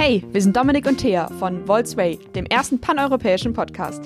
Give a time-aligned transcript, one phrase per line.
[0.00, 4.00] Hey, wir sind Dominik und Thea von Volksway, dem ersten paneuropäischen Podcast.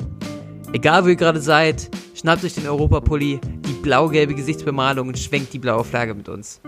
[0.73, 5.59] Egal wo ihr gerade seid, schnappt euch den Europapulli, die blau-gelbe Gesichtsbemalung und schwenkt die
[5.59, 6.63] blaue Flagge mit uns.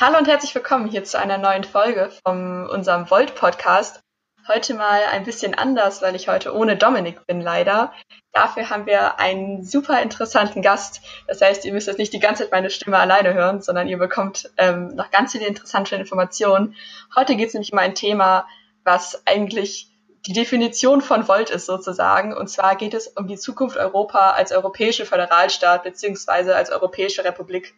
[0.00, 4.04] Hallo und herzlich willkommen hier zu einer neuen Folge von unserem Volt-Podcast.
[4.48, 7.92] Heute mal ein bisschen anders, weil ich heute ohne Dominik bin, leider.
[8.32, 11.00] Dafür haben wir einen super interessanten Gast.
[11.28, 13.98] Das heißt, ihr müsst jetzt nicht die ganze Zeit meine Stimme alleine hören, sondern ihr
[13.98, 16.74] bekommt ähm, noch ganz viele interessante Informationen.
[17.14, 18.48] Heute geht es nämlich um ein Thema,
[18.82, 19.92] was eigentlich
[20.26, 22.34] die Definition von Volt ist sozusagen.
[22.36, 27.74] Und zwar geht es um die Zukunft Europa als europäische Föderalstaat beziehungsweise als Europäische Republik.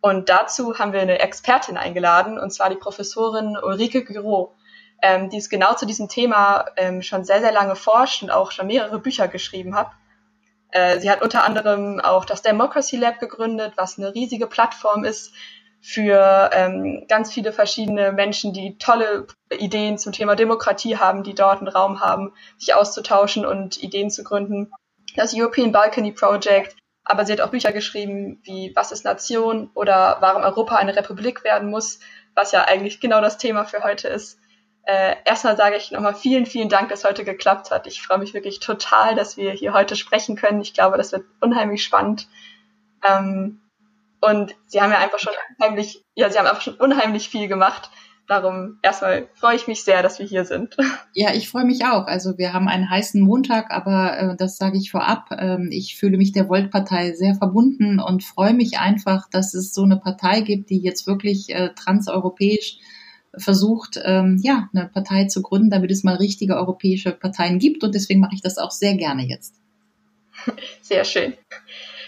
[0.00, 4.56] Und dazu haben wir eine Expertin eingeladen, und zwar die Professorin Ulrike Giro
[5.02, 8.50] ähm, die es genau zu diesem Thema ähm, schon sehr, sehr lange forscht und auch
[8.50, 9.90] schon mehrere Bücher geschrieben hat.
[10.70, 15.32] Äh, sie hat unter anderem auch das Democracy Lab gegründet, was eine riesige Plattform ist
[15.82, 21.58] für ähm, ganz viele verschiedene Menschen, die tolle Ideen zum Thema Demokratie haben, die dort
[21.58, 24.70] einen Raum haben, sich auszutauschen und Ideen zu gründen.
[25.16, 30.18] Das European Balcony Project, aber sie hat auch Bücher geschrieben wie Was ist Nation oder
[30.20, 31.98] Warum Europa eine Republik werden muss,
[32.34, 34.38] was ja eigentlich genau das Thema für heute ist.
[34.84, 37.86] Äh, erstmal sage ich nochmal vielen, vielen Dank, dass heute geklappt hat.
[37.86, 40.60] Ich freue mich wirklich total, dass wir hier heute sprechen können.
[40.60, 42.28] Ich glaube, das wird unheimlich spannend.
[43.06, 43.60] Ähm,
[44.20, 47.90] und Sie haben ja einfach schon unheimlich, ja, Sie haben einfach schon unheimlich viel gemacht.
[48.30, 50.76] Darum erstmal freue ich mich sehr, dass wir hier sind.
[51.12, 52.06] Ja, ich freue mich auch.
[52.06, 55.26] Also wir haben einen heißen Montag, aber äh, das sage ich vorab.
[55.36, 59.82] Ähm, ich fühle mich der Volt-Partei sehr verbunden und freue mich einfach, dass es so
[59.82, 62.78] eine Partei gibt, die jetzt wirklich äh, transeuropäisch
[63.36, 67.84] versucht, ähm, ja, eine Partei zu gründen, damit es mal richtige europäische Parteien gibt.
[67.84, 69.54] Und deswegen mache ich das auch sehr gerne jetzt.
[70.80, 71.34] Sehr schön.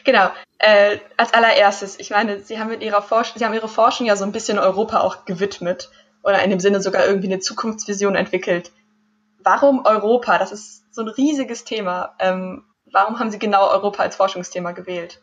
[0.05, 0.31] Genau.
[0.59, 4.17] Äh, als allererstes, ich meine, Sie haben mit Ihrer Forschung, Sie haben Ihre Forschung ja
[4.17, 5.91] so ein bisschen Europa auch gewidmet
[6.23, 8.71] oder in dem Sinne sogar irgendwie eine Zukunftsvision entwickelt.
[9.43, 10.39] Warum Europa?
[10.39, 12.15] Das ist so ein riesiges Thema.
[12.21, 15.21] Ähm, warum haben Sie genau Europa als Forschungsthema gewählt?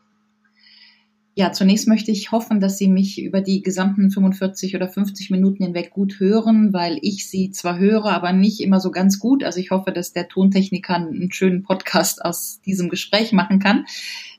[1.39, 5.63] Ja, zunächst möchte ich hoffen, dass Sie mich über die gesamten 45 oder 50 Minuten
[5.63, 9.45] hinweg gut hören, weil ich Sie zwar höre, aber nicht immer so ganz gut.
[9.45, 13.85] Also ich hoffe, dass der Tontechniker einen schönen Podcast aus diesem Gespräch machen kann.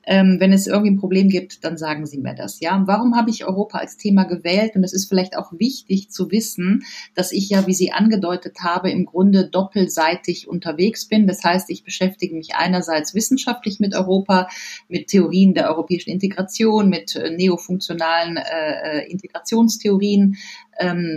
[0.05, 2.59] Ähm, wenn es irgendwie ein Problem gibt, dann sagen Sie mir das.
[2.59, 4.75] Ja, warum habe ich Europa als Thema gewählt?
[4.75, 8.89] Und es ist vielleicht auch wichtig zu wissen, dass ich ja, wie Sie angedeutet habe,
[8.89, 11.27] im Grunde doppelseitig unterwegs bin.
[11.27, 14.47] Das heißt, ich beschäftige mich einerseits wissenschaftlich mit Europa,
[14.87, 20.37] mit Theorien der europäischen Integration, mit äh, neofunktionalen äh, äh Integrationstheorien,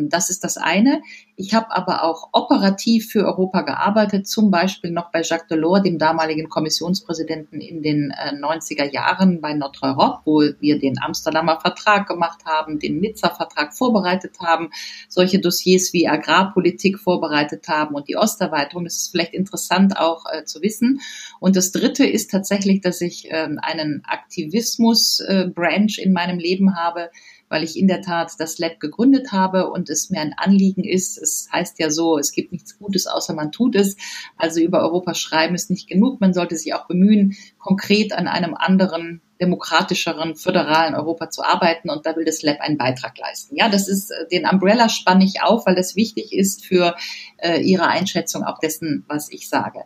[0.08, 1.00] das ist das eine.
[1.36, 5.98] Ich habe aber auch operativ für Europa gearbeitet, zum Beispiel noch bei Jacques Delors, dem
[5.98, 12.06] damaligen Kommissionspräsidenten in den äh, 90er Jahren bei Notre Europe, wo wir den Amsterdamer Vertrag
[12.06, 14.70] gemacht haben, den Nizza-Vertrag vorbereitet haben,
[15.08, 18.84] solche Dossiers wie Agrarpolitik vorbereitet haben und die Osterweiterung.
[18.84, 21.00] Das ist vielleicht interessant auch äh, zu wissen.
[21.40, 27.10] Und das Dritte ist tatsächlich, dass ich äh, einen Aktivismus-Branch äh, in meinem Leben habe,
[27.54, 31.16] weil ich in der Tat das Lab gegründet habe und es mir ein Anliegen ist.
[31.18, 33.96] Es heißt ja so, es gibt nichts Gutes, außer man tut es.
[34.36, 36.20] Also über Europa schreiben ist nicht genug.
[36.20, 42.06] Man sollte sich auch bemühen, konkret an einem anderen demokratischeren, föderalen Europa zu arbeiten und
[42.06, 43.54] da will das Lab einen Beitrag leisten.
[43.54, 46.96] Ja, das ist, äh, den Umbrella spanne ich auf, weil das wichtig ist für
[47.36, 49.84] äh, Ihre Einschätzung auch dessen, was ich sage.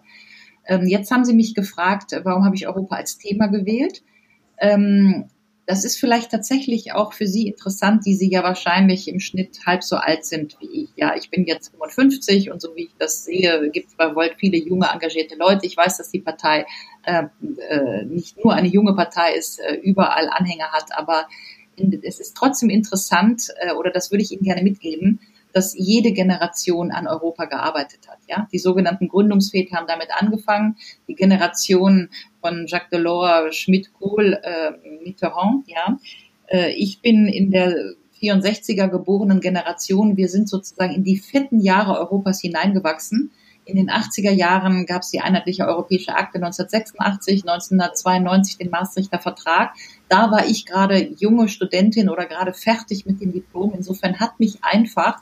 [0.66, 4.02] Ähm, jetzt haben Sie mich gefragt, warum habe ich Europa als Thema gewählt?
[4.58, 5.28] Ähm,
[5.68, 9.84] das ist vielleicht tatsächlich auch für Sie interessant, die Sie ja wahrscheinlich im Schnitt halb
[9.84, 10.88] so alt sind wie ich.
[10.96, 14.36] Ja, ich bin jetzt 55 und so wie ich das sehe, gibt es bei Volt
[14.38, 15.66] viele junge, engagierte Leute.
[15.66, 16.64] Ich weiß, dass die Partei
[17.04, 17.24] äh,
[17.68, 21.28] äh, nicht nur eine junge Partei ist, äh, überall Anhänger hat, aber
[22.02, 25.20] es ist trotzdem interessant, äh, oder das würde ich Ihnen gerne mitgeben,
[25.52, 28.18] dass jede Generation an Europa gearbeitet hat.
[28.26, 30.76] Ja, die sogenannten Gründungsväter haben damit angefangen.
[31.08, 32.08] Die Generation
[32.40, 34.72] von Jacques Delors, Schmidt, Kohl, äh,
[35.04, 35.68] Mitterrand.
[35.68, 35.98] Ja,
[36.48, 40.16] äh, ich bin in der 64er geborenen Generation.
[40.16, 43.30] Wir sind sozusagen in die vierten Jahre Europas hineingewachsen.
[43.64, 49.74] In den 80er Jahren gab es die Einheitliche Europäische Akte 1986, 1992 den Maastrichter Vertrag.
[50.08, 53.74] Da war ich gerade junge Studentin oder gerade fertig mit dem Diplom.
[53.74, 55.20] Insofern hat mich einfach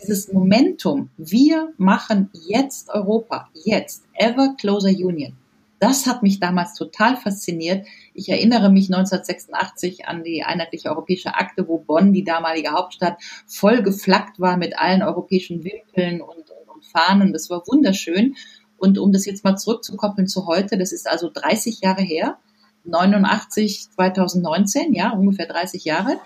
[0.00, 5.36] dieses Momentum, wir machen jetzt Europa, jetzt, ever closer Union,
[5.78, 7.86] das hat mich damals total fasziniert.
[8.14, 13.82] Ich erinnere mich 1986 an die Einheitliche Europäische Akte, wo Bonn, die damalige Hauptstadt, voll
[13.82, 16.48] geflaggt war mit allen europäischen Wimpeln und
[16.78, 17.32] und Fahnen.
[17.32, 18.36] Das war wunderschön.
[18.76, 22.38] Und um das jetzt mal zurückzukoppeln zu heute, das ist also 30 Jahre her,
[22.84, 26.18] 89, 2019, ja, ungefähr 30 Jahre.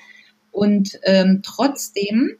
[0.50, 2.36] Und ähm, trotzdem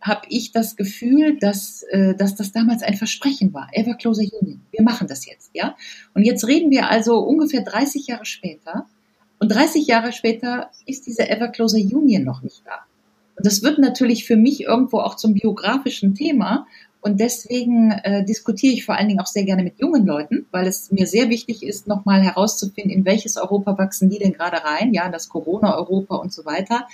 [0.00, 3.68] habe ich das Gefühl, dass, äh, dass das damals ein Versprechen war.
[3.72, 4.60] Ever Closer Union.
[4.70, 5.76] Wir machen das jetzt, ja.
[6.14, 8.86] Und jetzt reden wir also ungefähr 30 Jahre später.
[9.38, 12.86] Und 30 Jahre später ist diese Ever Closer Union noch nicht da.
[13.36, 16.66] Und das wird natürlich für mich irgendwo auch zum biografischen Thema.
[17.02, 20.66] Und deswegen äh, diskutiere ich vor allen Dingen auch sehr gerne mit jungen Leuten, weil
[20.66, 24.92] es mir sehr wichtig ist, nochmal herauszufinden, in welches Europa wachsen die denn gerade rein,
[24.92, 26.86] ja, das Corona-Europa und so weiter.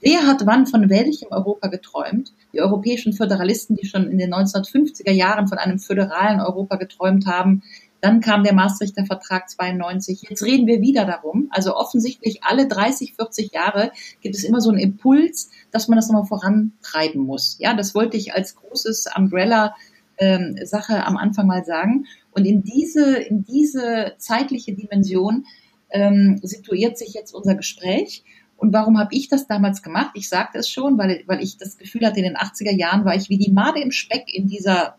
[0.00, 2.32] Wer hat wann von welchem Europa geträumt?
[2.52, 7.62] Die europäischen Föderalisten, die schon in den 1950er Jahren von einem föderalen Europa geträumt haben.
[8.00, 10.22] Dann kam der Maastrichter Vertrag 92.
[10.28, 11.48] Jetzt reden wir wieder darum.
[11.50, 13.92] Also offensichtlich alle 30, 40 Jahre
[14.22, 17.56] gibt es immer so einen Impuls, dass man das nochmal vorantreiben muss.
[17.58, 19.74] Ja, das wollte ich als großes Umbrella
[20.18, 22.06] ähm, Sache am Anfang mal sagen.
[22.32, 25.44] Und in diese, in diese zeitliche Dimension
[25.90, 28.24] ähm, situiert sich jetzt unser Gespräch.
[28.60, 30.10] Und warum habe ich das damals gemacht?
[30.12, 33.14] Ich sagte es schon, weil, weil ich das Gefühl hatte, in den 80er Jahren war
[33.14, 34.96] ich wie die Made im Speck in dieser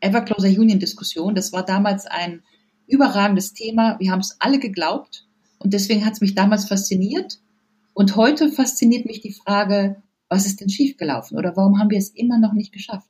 [0.00, 1.36] Ever Closer Union Diskussion.
[1.36, 2.42] Das war damals ein
[2.88, 3.96] überragendes Thema.
[4.00, 5.24] Wir haben es alle geglaubt
[5.60, 7.38] und deswegen hat es mich damals fasziniert.
[7.92, 12.10] Und heute fasziniert mich die Frage, was ist denn schiefgelaufen oder warum haben wir es
[12.10, 13.08] immer noch nicht geschafft?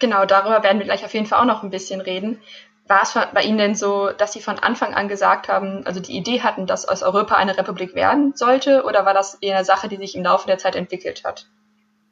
[0.00, 2.38] Genau, darüber werden wir gleich auf jeden Fall auch noch ein bisschen reden
[2.88, 6.16] war es bei Ihnen denn so, dass Sie von Anfang an gesagt haben, also die
[6.16, 9.88] Idee hatten, dass aus Europa eine Republik werden sollte, oder war das eher eine Sache,
[9.88, 11.46] die sich im Laufe der Zeit entwickelt hat?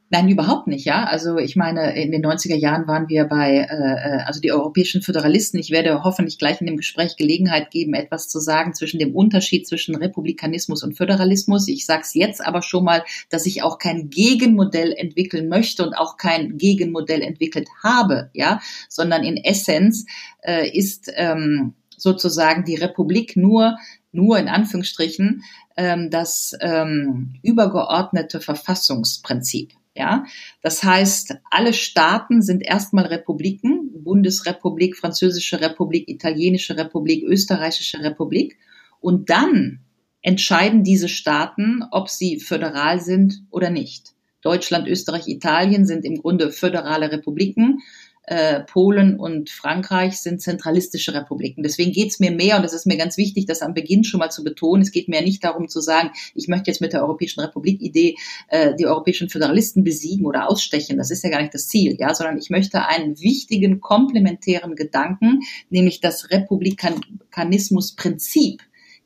[0.08, 1.04] Nein, überhaupt nicht, ja.
[1.04, 5.58] Also ich meine, in den 90er Jahren waren wir bei, äh, also die europäischen Föderalisten.
[5.58, 9.66] Ich werde hoffentlich gleich in dem Gespräch Gelegenheit geben, etwas zu sagen zwischen dem Unterschied
[9.66, 11.66] zwischen Republikanismus und Föderalismus.
[11.66, 15.94] Ich sage es jetzt aber schon mal, dass ich auch kein Gegenmodell entwickeln möchte und
[15.94, 20.06] auch kein Gegenmodell entwickelt habe, ja, sondern in Essenz
[20.42, 23.76] äh, ist ähm, sozusagen die Republik nur
[24.16, 25.44] nur in Anführungsstrichen
[25.76, 29.72] ähm, das ähm, übergeordnete Verfassungsprinzip.
[29.94, 30.24] Ja,
[30.60, 38.58] das heißt, alle Staaten sind erstmal Republiken, Bundesrepublik, Französische Republik, Italienische Republik, Österreichische Republik.
[39.00, 39.80] Und dann
[40.20, 44.12] entscheiden diese Staaten, ob sie föderal sind oder nicht.
[44.42, 47.80] Deutschland, Österreich, Italien sind im Grunde föderale Republiken
[48.26, 51.62] äh, Polen und Frankreich sind zentralistische Republiken.
[51.62, 54.18] Deswegen geht es mir mehr, und es ist mir ganz wichtig, das am Beginn schon
[54.18, 57.02] mal zu betonen, es geht mir nicht darum zu sagen, ich möchte jetzt mit der
[57.02, 58.16] Europäischen Republik-Idee
[58.48, 60.98] äh, die europäischen Föderalisten besiegen oder ausstechen.
[60.98, 65.42] Das ist ja gar nicht das Ziel, ja, sondern ich möchte einen wichtigen komplementären Gedanken,
[65.70, 68.60] nämlich das Republikanismusprinzip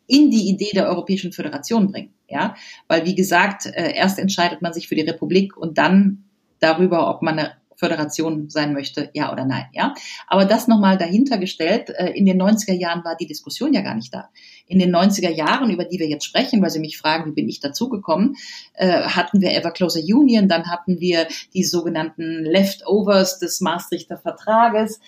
[0.06, 2.14] in die Idee der Europäischen Föderation bringen.
[2.26, 2.54] Ja,
[2.88, 6.24] weil wie gesagt, äh, erst entscheidet man sich für die Republik und dann
[6.60, 9.94] darüber, ob man eine Föderation sein möchte, ja oder nein, ja.
[10.26, 13.94] Aber das nochmal dahinter gestellt, äh, in den 90er Jahren war die Diskussion ja gar
[13.94, 14.28] nicht da.
[14.66, 17.48] In den 90er Jahren, über die wir jetzt sprechen, weil Sie mich fragen, wie bin
[17.48, 18.36] ich dazugekommen,
[18.74, 25.00] äh, hatten wir Ever Closer Union, dann hatten wir die sogenannten Leftovers des Maastrichter Vertrages,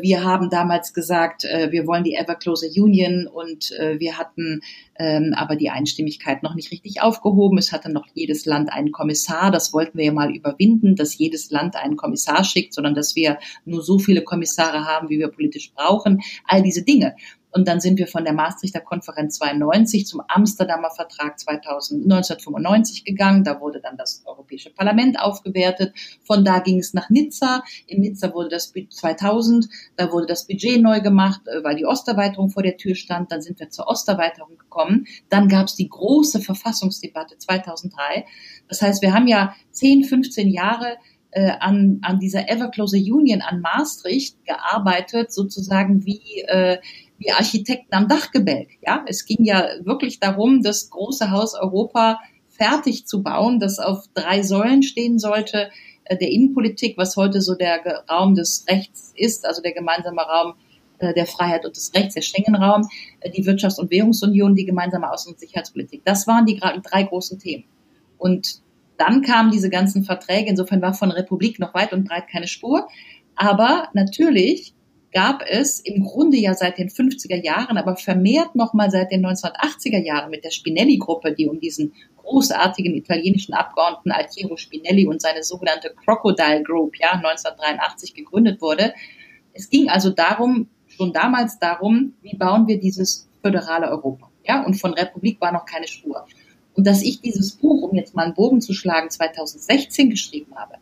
[0.00, 4.60] wir haben damals gesagt, äh, wir wollen die Ever Closer Union und äh, wir hatten
[4.96, 7.58] ähm, aber die Einstimmigkeit noch nicht richtig aufgehoben.
[7.58, 9.50] Es hatte noch jedes Land einen Kommissar.
[9.50, 13.38] Das wollten wir ja mal überwinden, dass jedes Land einen Kommissar schickt, sondern dass wir
[13.64, 16.20] nur so viele Kommissare haben, wie wir politisch brauchen.
[16.46, 17.16] All diese Dinge.
[17.52, 23.44] Und dann sind wir von der Maastrichter Konferenz 92 zum Amsterdamer Vertrag 2000, 1995 gegangen.
[23.44, 25.94] Da wurde dann das Europäische Parlament aufgewertet.
[26.24, 27.62] Von da ging es nach Nizza.
[27.86, 32.50] In Nizza wurde das 2000, da wurde das Budget neu gemacht, äh, weil die Osterweiterung
[32.50, 33.30] vor der Tür stand.
[33.30, 35.06] Dann sind wir zur Osterweiterung gekommen.
[35.28, 38.24] Dann gab es die große Verfassungsdebatte 2003.
[38.68, 40.96] Das heißt, wir haben ja 10, 15 Jahre
[41.32, 46.78] äh, an, an dieser Ever Closer Union, an Maastricht gearbeitet, sozusagen wie äh,
[47.22, 48.70] wie Architekten am Dachgebälk.
[48.80, 54.06] Ja, es ging ja wirklich darum, das große Haus Europa fertig zu bauen, das auf
[54.14, 55.70] drei Säulen stehen sollte.
[56.04, 60.54] Äh, der Innenpolitik, was heute so der Raum des Rechts ist, also der gemeinsame Raum
[60.98, 62.88] äh, der Freiheit und des Rechts, der Schengen-Raum,
[63.20, 66.02] äh, die Wirtschafts- und Währungsunion, die gemeinsame Außen- und Sicherheitspolitik.
[66.04, 67.64] Das waren die drei großen Themen.
[68.18, 68.60] Und
[68.98, 70.50] dann kamen diese ganzen Verträge.
[70.50, 72.88] Insofern war von Republik noch weit und breit keine Spur.
[73.34, 74.74] Aber natürlich
[75.12, 80.02] gab es im Grunde ja seit den 50er Jahren, aber vermehrt nochmal seit den 1980er
[80.02, 85.94] Jahren mit der Spinelli-Gruppe, die um diesen großartigen italienischen Abgeordneten Altiero Spinelli und seine sogenannte
[86.04, 88.94] Crocodile Group, ja, 1983 gegründet wurde.
[89.52, 94.74] Es ging also darum, schon damals darum, wie bauen wir dieses föderale Europa, ja, und
[94.74, 96.26] von Republik war noch keine Spur.
[96.74, 100.76] Und dass ich dieses Buch, um jetzt mal einen Bogen zu schlagen, 2016 geschrieben habe,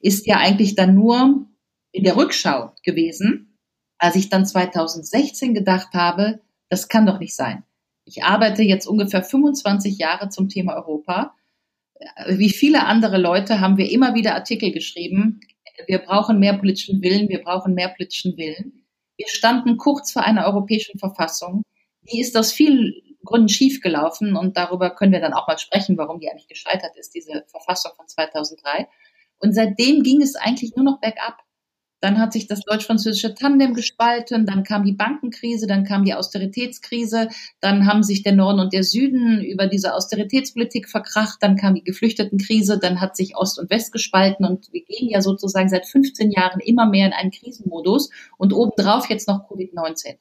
[0.00, 1.46] ist ja eigentlich dann nur
[1.92, 3.49] in der Rückschau gewesen,
[4.00, 7.64] als ich dann 2016 gedacht habe, das kann doch nicht sein.
[8.04, 11.34] Ich arbeite jetzt ungefähr 25 Jahre zum Thema Europa,
[12.28, 15.40] wie viele andere Leute haben wir immer wieder Artikel geschrieben.
[15.86, 18.86] Wir brauchen mehr politischen Willen, wir brauchen mehr politischen Willen.
[19.16, 21.62] Wir standen kurz vor einer europäischen Verfassung.
[22.10, 26.20] Die ist aus vielen Gründen schiefgelaufen und darüber können wir dann auch mal sprechen, warum
[26.20, 28.88] die eigentlich gescheitert ist, diese Verfassung von 2003.
[29.38, 31.42] Und seitdem ging es eigentlich nur noch bergab.
[32.00, 37.28] Dann hat sich das deutsch-französische Tandem gespalten, dann kam die Bankenkrise, dann kam die Austeritätskrise,
[37.60, 41.84] dann haben sich der Norden und der Süden über diese Austeritätspolitik verkracht, dann kam die
[41.84, 46.30] Geflüchtetenkrise, dann hat sich Ost und West gespalten und wir gehen ja sozusagen seit 15
[46.30, 50.16] Jahren immer mehr in einen Krisenmodus und obendrauf jetzt noch Covid-19.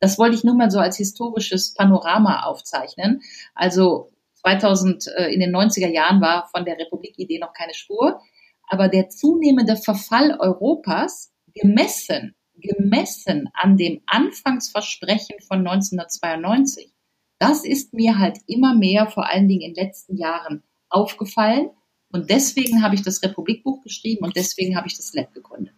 [0.00, 3.22] Das wollte ich nur mal so als historisches Panorama aufzeichnen.
[3.54, 4.12] Also
[4.44, 8.20] 2000 äh, in den 90er Jahren war von der Republikidee noch keine Spur.
[8.68, 16.92] Aber der zunehmende Verfall Europas, gemessen, gemessen an dem Anfangsversprechen von 1992,
[17.38, 21.70] das ist mir halt immer mehr, vor allen Dingen in den letzten Jahren, aufgefallen.
[22.12, 25.74] Und deswegen habe ich das Republikbuch geschrieben und deswegen habe ich das Lab gegründet.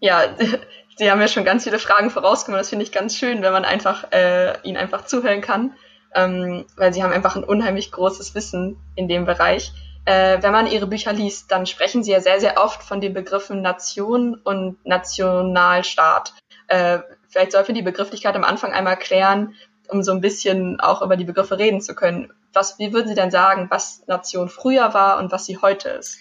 [0.00, 0.36] Ja,
[0.96, 2.60] Sie haben ja schon ganz viele Fragen vorausgenommen.
[2.60, 5.74] Das finde ich ganz schön, wenn man einfach äh, Ihnen einfach zuhören kann,
[6.14, 9.72] ähm, weil Sie haben einfach ein unheimlich großes Wissen in dem Bereich
[10.04, 13.14] äh, wenn man ihre Bücher liest, dann sprechen sie ja sehr, sehr oft von den
[13.14, 16.34] Begriffen Nation und Nationalstaat.
[16.68, 19.54] Äh, vielleicht sollten wir die Begrifflichkeit am Anfang einmal klären,
[19.88, 22.32] um so ein bisschen auch über die Begriffe reden zu können.
[22.52, 26.18] Was, wie würden Sie denn sagen, was Nation früher war und was sie heute ist?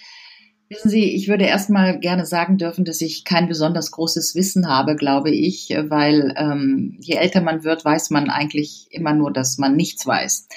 [0.69, 4.95] Wissen Sie, ich würde erstmal gerne sagen dürfen, dass ich kein besonders großes Wissen habe,
[4.95, 9.75] glaube ich, weil ähm, je älter man wird, weiß man eigentlich immer nur, dass man
[9.75, 10.47] nichts weiß.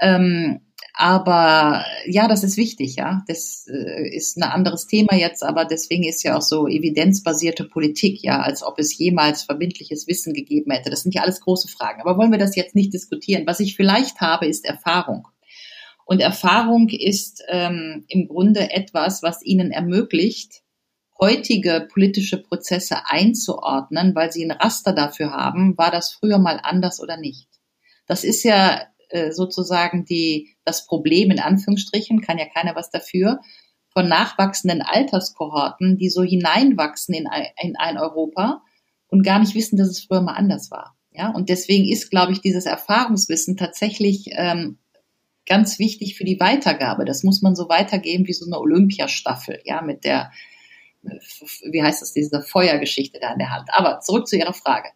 [0.00, 0.60] Ähm,
[1.00, 3.24] aber ja, das ist wichtig, ja.
[3.26, 8.22] Das äh, ist ein anderes Thema jetzt, aber deswegen ist ja auch so evidenzbasierte Politik,
[8.22, 10.90] ja, als ob es jemals verbindliches Wissen gegeben hätte.
[10.90, 12.02] Das sind ja alles große Fragen.
[12.02, 13.46] Aber wollen wir das jetzt nicht diskutieren?
[13.46, 15.26] Was ich vielleicht habe, ist Erfahrung.
[16.04, 20.60] Und Erfahrung ist ähm, im Grunde etwas, was ihnen ermöglicht,
[21.18, 27.00] heutige politische Prozesse einzuordnen, weil sie ein Raster dafür haben, war das früher mal anders
[27.00, 27.48] oder nicht.
[28.06, 33.40] Das ist ja äh, sozusagen die, das Problem in Anführungsstrichen, kann ja keiner was dafür,
[33.92, 38.62] von nachwachsenden Alterskohorten, die so hineinwachsen in ein, in ein Europa
[39.08, 40.96] und gar nicht wissen, dass es früher mal anders war.
[41.12, 44.78] Ja, und deswegen ist, glaube ich, dieses Erfahrungswissen tatsächlich ähm,
[45.46, 47.04] ganz wichtig für die Weitergabe.
[47.04, 50.30] Das muss man so weitergeben wie so eine Olympiastaffel, ja, mit der,
[51.02, 53.68] wie heißt das, diese Feuergeschichte da in der Hand.
[53.72, 54.90] Aber zurück zu Ihrer Frage.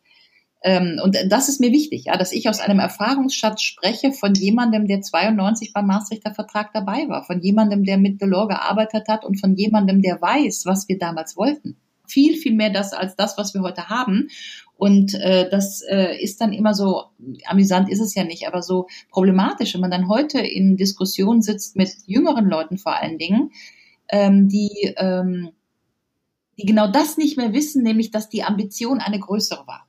[0.66, 4.86] Ähm, und das ist mir wichtig, ja, dass ich aus einem Erfahrungsschatz spreche von jemandem,
[4.88, 9.38] der 92 beim Maastrichter Vertrag dabei war, von jemandem, der mit Delors gearbeitet hat und
[9.38, 11.76] von jemandem, der weiß, was wir damals wollten.
[12.08, 14.28] Viel, viel mehr das als das, was wir heute haben.
[14.76, 17.04] Und äh, das äh, ist dann immer so,
[17.44, 21.76] amüsant ist es ja nicht, aber so problematisch, wenn man dann heute in Diskussionen sitzt
[21.76, 23.50] mit jüngeren Leuten vor allen Dingen,
[24.08, 25.50] ähm, die, ähm,
[26.58, 29.86] die genau das nicht mehr wissen, nämlich dass die Ambition eine größere war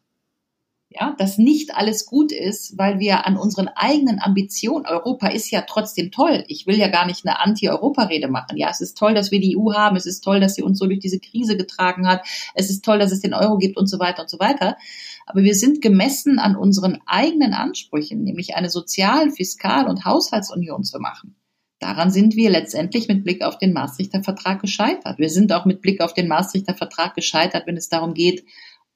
[0.98, 5.62] ja, dass nicht alles gut ist, weil wir an unseren eigenen Ambitionen, Europa ist ja
[5.62, 6.46] trotzdem toll.
[6.48, 8.58] Ich will ja gar nicht eine Anti-Europa-Rede machen.
[8.58, 9.98] Ja, es ist toll, dass wir die EU haben.
[9.98, 12.26] Es ist toll, dass sie uns so durch diese Krise getragen hat.
[12.54, 14.78] Es ist toll, dass es den Euro gibt und so weiter und so weiter.
[15.26, 21.00] Aber wir sind gemessen an unseren eigenen Ansprüchen, nämlich eine Sozial-, Fiskal- und Haushaltsunion zu
[21.00, 21.36] machen.
[21.80, 25.20] Daran sind wir letztendlich mit Blick auf den Maastrichter Vertrag gescheitert.
[25.20, 28.46] Wir sind auch mit Blick auf den Maastrichter Vertrag gescheitert, wenn es darum geht,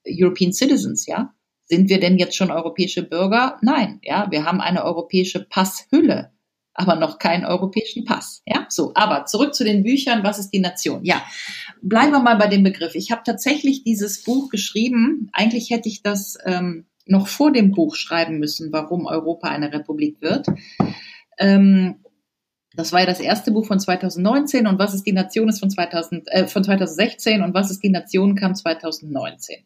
[0.07, 1.33] European Citizens, ja,
[1.69, 3.57] sind wir denn jetzt schon europäische Bürger?
[3.61, 6.31] Nein, ja, wir haben eine europäische Passhülle,
[6.73, 8.41] aber noch keinen europäischen Pass.
[8.45, 8.91] Ja, so.
[8.95, 10.23] Aber zurück zu den Büchern.
[10.23, 11.05] Was ist die Nation?
[11.05, 11.23] Ja,
[11.81, 12.95] bleiben wir mal bei dem Begriff.
[12.95, 15.29] Ich habe tatsächlich dieses Buch geschrieben.
[15.31, 20.21] Eigentlich hätte ich das ähm, noch vor dem Buch schreiben müssen, warum Europa eine Republik
[20.21, 20.47] wird.
[21.37, 22.03] Ähm,
[22.73, 25.69] das war ja das erste Buch von 2019 und was ist die Nation ist von,
[25.69, 29.65] 2000, äh, von 2016 und was ist die Nation kam 2019.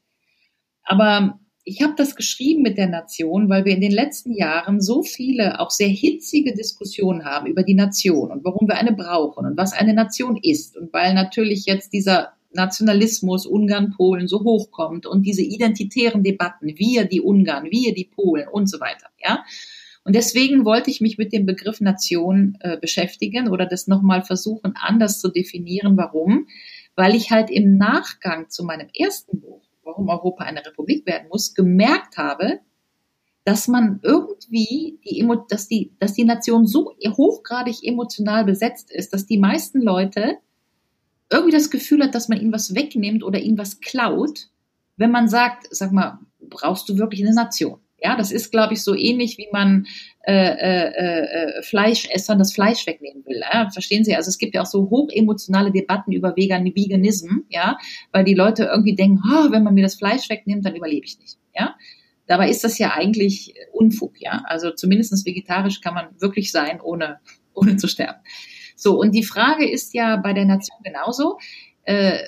[0.83, 5.01] Aber ich habe das geschrieben mit der Nation, weil wir in den letzten Jahren so
[5.01, 9.57] viele, auch sehr hitzige Diskussionen haben über die Nation und warum wir eine brauchen und
[9.57, 10.75] was eine Nation ist.
[10.77, 17.05] Und weil natürlich jetzt dieser Nationalismus Ungarn, Polen so hochkommt und diese identitären Debatten, wir
[17.05, 19.43] die Ungarn, wir die Polen und so weiter, ja.
[20.05, 24.73] Und deswegen wollte ich mich mit dem Begriff Nation äh, beschäftigen oder das nochmal versuchen,
[24.75, 25.95] anders zu definieren.
[25.95, 26.47] Warum?
[26.97, 31.53] Weil ich halt im Nachgang zu meinem ersten Buch warum Europa eine Republik werden muss,
[31.53, 32.59] gemerkt habe,
[33.45, 39.25] dass man irgendwie die, dass die, dass die Nation so hochgradig emotional besetzt ist, dass
[39.25, 40.37] die meisten Leute
[41.29, 44.47] irgendwie das Gefühl hat, dass man ihnen was wegnimmt oder ihnen was klaut,
[44.97, 47.79] wenn man sagt, sag mal, brauchst du wirklich eine Nation?
[47.99, 49.87] Ja, das ist, glaube ich, so ähnlich, wie man
[50.25, 53.41] äh, äh, äh, Fleischessern das Fleisch wegnehmen will.
[53.41, 53.69] Ja?
[53.71, 54.15] Verstehen Sie?
[54.15, 57.77] Also es gibt ja auch so hochemotionale Debatten über Vegan Veganism, ja,
[58.13, 61.19] weil die Leute irgendwie denken, oh, wenn man mir das Fleisch wegnimmt, dann überlebe ich
[61.19, 61.37] nicht.
[61.53, 61.75] Ja.
[62.25, 64.43] Dabei ist das ja eigentlich Unfug, ja.
[64.45, 67.19] Also zumindestens vegetarisch kann man wirklich sein, ohne,
[67.53, 68.19] ohne zu sterben.
[68.77, 71.37] So, und die Frage ist ja bei der Nation genauso.
[71.83, 72.19] Äh,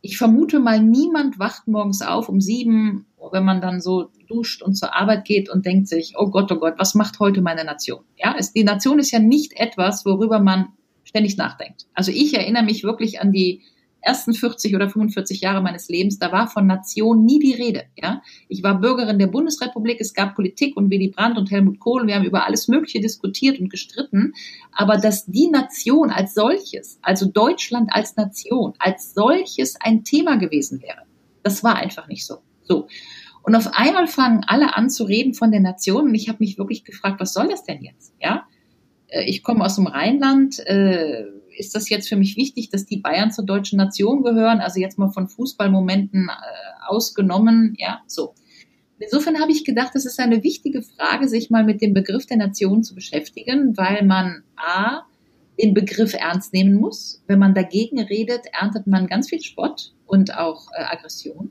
[0.00, 4.74] ich vermute mal, niemand wacht morgens auf um sieben, wenn man dann so duscht und
[4.74, 8.00] zur Arbeit geht und denkt sich, oh Gott, oh Gott, was macht heute meine Nation?
[8.16, 10.68] Ja, es, die Nation ist ja nicht etwas, worüber man
[11.04, 11.86] ständig nachdenkt.
[11.94, 13.62] Also ich erinnere mich wirklich an die
[14.02, 17.84] ersten 40 oder 45 Jahre meines Lebens, da war von Nation nie die Rede.
[17.96, 22.06] Ja, ich war Bürgerin der Bundesrepublik, es gab Politik und Willy Brandt und Helmut Kohl,
[22.06, 24.32] wir haben über alles Mögliche diskutiert und gestritten,
[24.72, 30.82] aber dass die Nation als solches, also Deutschland als Nation, als solches ein Thema gewesen
[30.82, 31.02] wäre,
[31.42, 32.38] das war einfach nicht so.
[32.64, 32.88] So.
[33.42, 36.58] Und auf einmal fangen alle an zu reden von der Nation und ich habe mich
[36.58, 38.14] wirklich gefragt, was soll das denn jetzt?
[38.20, 38.44] Ja,
[39.08, 40.58] äh, ich komme aus dem Rheinland.
[40.66, 41.24] Äh,
[41.56, 44.60] ist das jetzt für mich wichtig, dass die Bayern zur deutschen Nation gehören?
[44.60, 48.34] Also jetzt mal von Fußballmomenten äh, ausgenommen, ja, so.
[48.98, 52.36] Insofern habe ich gedacht, es ist eine wichtige Frage, sich mal mit dem Begriff der
[52.36, 55.02] Nation zu beschäftigen, weil man a
[55.60, 57.22] den Begriff ernst nehmen muss.
[57.26, 61.50] Wenn man dagegen redet, erntet man ganz viel Spott und auch äh, Aggression.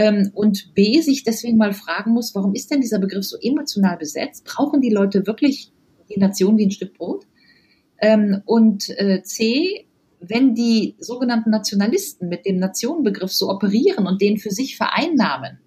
[0.00, 3.98] Ähm, und b sich deswegen mal fragen muss, warum ist denn dieser Begriff so emotional
[3.98, 4.46] besetzt?
[4.46, 5.72] Brauchen die Leute wirklich
[6.08, 7.26] die Nation wie ein Stück Brot?
[8.00, 9.86] Ähm, und äh, C,
[10.18, 15.58] wenn die sogenannten Nationalisten mit dem Nationenbegriff so operieren und den für sich vereinnahmen,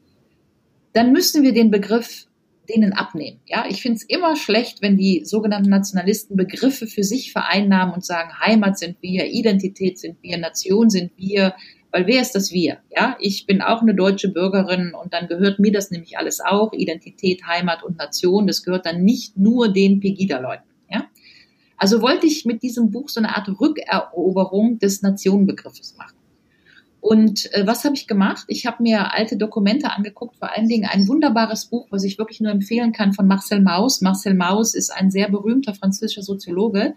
[0.94, 2.26] dann müssen wir den Begriff
[2.68, 3.40] denen abnehmen.
[3.46, 8.04] Ja, ich finde es immer schlecht, wenn die sogenannten Nationalisten Begriffe für sich vereinnahmen und
[8.04, 11.54] sagen, Heimat sind wir, Identität sind wir, Nation sind wir,
[11.94, 12.80] weil wer ist das wir?
[12.90, 16.74] Ja, ich bin auch eine deutsche Bürgerin und dann gehört mir das nämlich alles auch,
[16.74, 20.64] Identität, Heimat und Nation, das gehört dann nicht nur den Pegida-Leuten.
[20.90, 21.06] Ja,
[21.78, 26.18] also wollte ich mit diesem Buch so eine Art Rückeroberung des Nationenbegriffes machen.
[27.00, 28.46] Und äh, was habe ich gemacht?
[28.48, 32.42] Ich habe mir alte Dokumente angeguckt, vor allen Dingen ein wunderbares Buch, was ich wirklich
[32.42, 34.02] nur empfehlen kann von Marcel Mauss.
[34.02, 36.96] Marcel Mauss ist ein sehr berühmter französischer Soziologe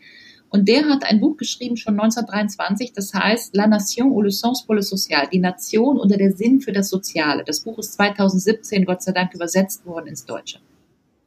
[0.49, 4.65] und der hat ein Buch geschrieben schon 1923, das heißt La Nation ou le sens
[4.65, 7.45] pour le social, die Nation oder der Sinn für das Soziale.
[7.45, 10.61] Das Buch ist 2017 Gott sei Dank übersetzt worden ins Deutsche.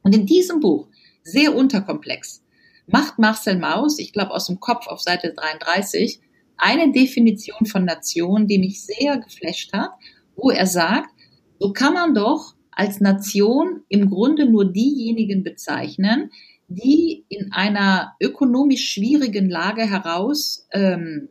[0.02, 0.86] Und in diesem Buch,
[1.22, 2.42] sehr unterkomplex,
[2.86, 6.20] macht Marcel Maus, ich glaube aus dem Kopf auf Seite 33,
[6.56, 9.92] eine Definition von Nation, die mich sehr geflasht hat,
[10.36, 11.10] wo er sagt,
[11.58, 16.30] so kann man doch als Nation im Grunde nur diejenigen bezeichnen,
[16.70, 21.28] die in einer ökonomisch schwierigen Lage heraus ähm,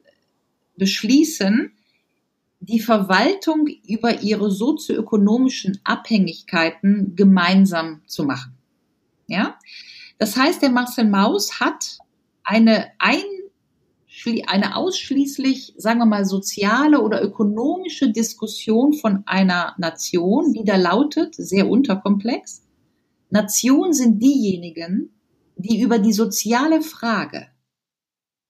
[0.76, 1.72] beschließen,
[2.60, 8.58] die Verwaltung über ihre sozioökonomischen Abhängigkeiten gemeinsam zu machen.
[9.28, 9.58] Ja,
[10.18, 12.00] das heißt, der Marcel Maus hat
[12.44, 13.24] eine, ein,
[14.48, 21.36] eine ausschließlich, sagen wir mal, soziale oder ökonomische Diskussion von einer Nation, die da lautet,
[21.36, 22.64] sehr unterkomplex.
[23.30, 25.12] Nationen sind diejenigen,
[25.60, 27.48] die über die soziale Frage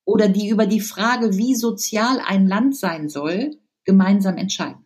[0.05, 4.85] oder die über die Frage, wie sozial ein Land sein soll, gemeinsam entscheiden.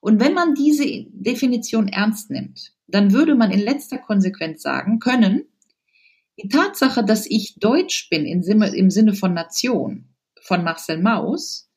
[0.00, 5.46] Und wenn man diese Definition ernst nimmt, dann würde man in letzter Konsequenz sagen können,
[6.40, 8.42] die Tatsache, dass ich Deutsch bin im
[8.90, 11.68] Sinne, von Nation von Marcel Maus,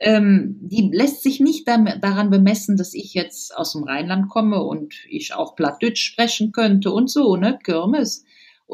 [0.00, 4.94] ähm, die lässt sich nicht daran bemessen, dass ich jetzt aus dem Rheinland komme und
[5.08, 8.24] ich auch Plattdeutsch sprechen könnte und so, ne, Kirmes.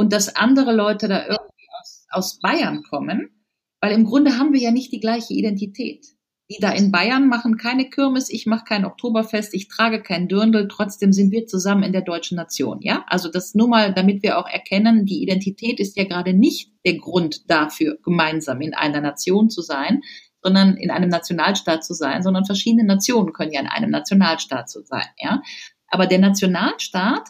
[0.01, 3.45] Und dass andere Leute da irgendwie aus, aus Bayern kommen,
[3.81, 6.07] weil im Grunde haben wir ja nicht die gleiche Identität
[6.51, 10.67] die da in Bayern machen keine Kirmes, ich mache kein Oktoberfest, ich trage kein Dirndl,
[10.67, 13.05] trotzdem sind wir zusammen in der deutschen Nation, ja?
[13.07, 16.99] Also das nur mal, damit wir auch erkennen, die Identität ist ja gerade nicht der
[16.99, 20.03] Grund dafür, gemeinsam in einer Nation zu sein,
[20.43, 24.83] sondern in einem Nationalstaat zu sein, sondern verschiedene Nationen können ja in einem Nationalstaat zu
[24.83, 25.43] sein, ja?
[25.87, 27.29] Aber der Nationalstaat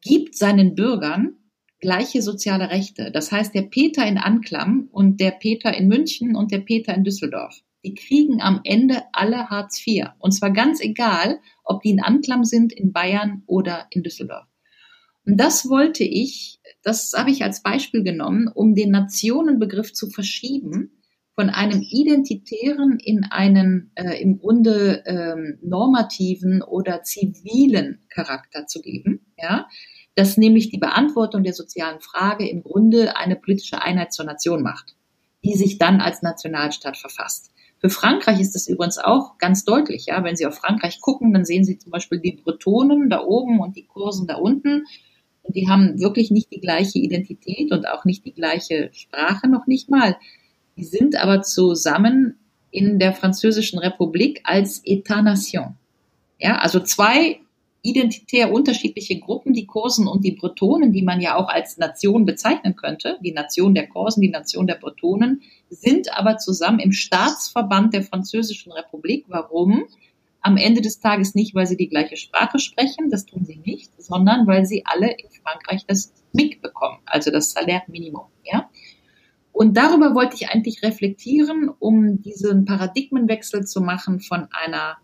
[0.00, 1.37] gibt seinen Bürgern
[1.80, 3.10] gleiche soziale Rechte.
[3.12, 7.04] Das heißt, der Peter in Anklam und der Peter in München und der Peter in
[7.04, 10.06] Düsseldorf die kriegen am Ende alle Hartz IV.
[10.18, 14.46] Und zwar ganz egal, ob die in Anklam sind, in Bayern oder in Düsseldorf.
[15.24, 21.02] Und das wollte ich, das habe ich als Beispiel genommen, um den Nationenbegriff zu verschieben
[21.34, 29.32] von einem identitären in einen äh, im Grunde ähm, normativen oder zivilen Charakter zu geben,
[29.36, 29.68] ja,
[30.18, 34.96] dass nämlich die Beantwortung der sozialen Frage im Grunde eine politische Einheit zur Nation macht,
[35.44, 37.52] die sich dann als Nationalstaat verfasst.
[37.80, 40.06] Für Frankreich ist das übrigens auch ganz deutlich.
[40.06, 43.60] Ja, wenn Sie auf Frankreich gucken, dann sehen Sie zum Beispiel die Bretonen da oben
[43.60, 44.86] und die Kursen da unten.
[45.46, 49.88] die haben wirklich nicht die gleiche Identität und auch nicht die gleiche Sprache, noch nicht
[49.88, 50.16] mal.
[50.76, 52.40] Die sind aber zusammen
[52.72, 55.76] in der Französischen Republik als État-Nation.
[56.40, 57.38] Ja, also zwei
[57.82, 62.76] identitär unterschiedliche Gruppen, die Korsen und die Bretonen, die man ja auch als Nation bezeichnen
[62.76, 68.02] könnte, die Nation der Korsen, die Nation der Bretonen, sind aber zusammen im Staatsverband der
[68.02, 69.26] Französischen Republik.
[69.28, 69.84] Warum?
[70.40, 73.90] Am Ende des Tages nicht, weil sie die gleiche Sprache sprechen, das tun sie nicht,
[74.00, 78.26] sondern weil sie alle in Frankreich das MIG bekommen, also das Salaire Minimum.
[78.44, 78.68] Ja?
[79.52, 84.98] Und darüber wollte ich eigentlich reflektieren, um diesen Paradigmenwechsel zu machen von einer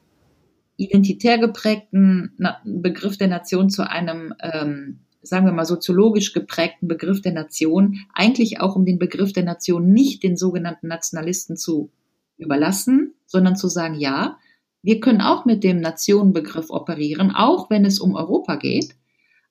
[0.77, 7.33] identitär geprägten Begriff der Nation zu einem, ähm, sagen wir mal, soziologisch geprägten Begriff der
[7.33, 11.91] Nation, eigentlich auch um den Begriff der Nation nicht den sogenannten Nationalisten zu
[12.37, 14.39] überlassen, sondern zu sagen, ja,
[14.83, 18.97] wir können auch mit dem Nationenbegriff operieren, auch wenn es um Europa geht,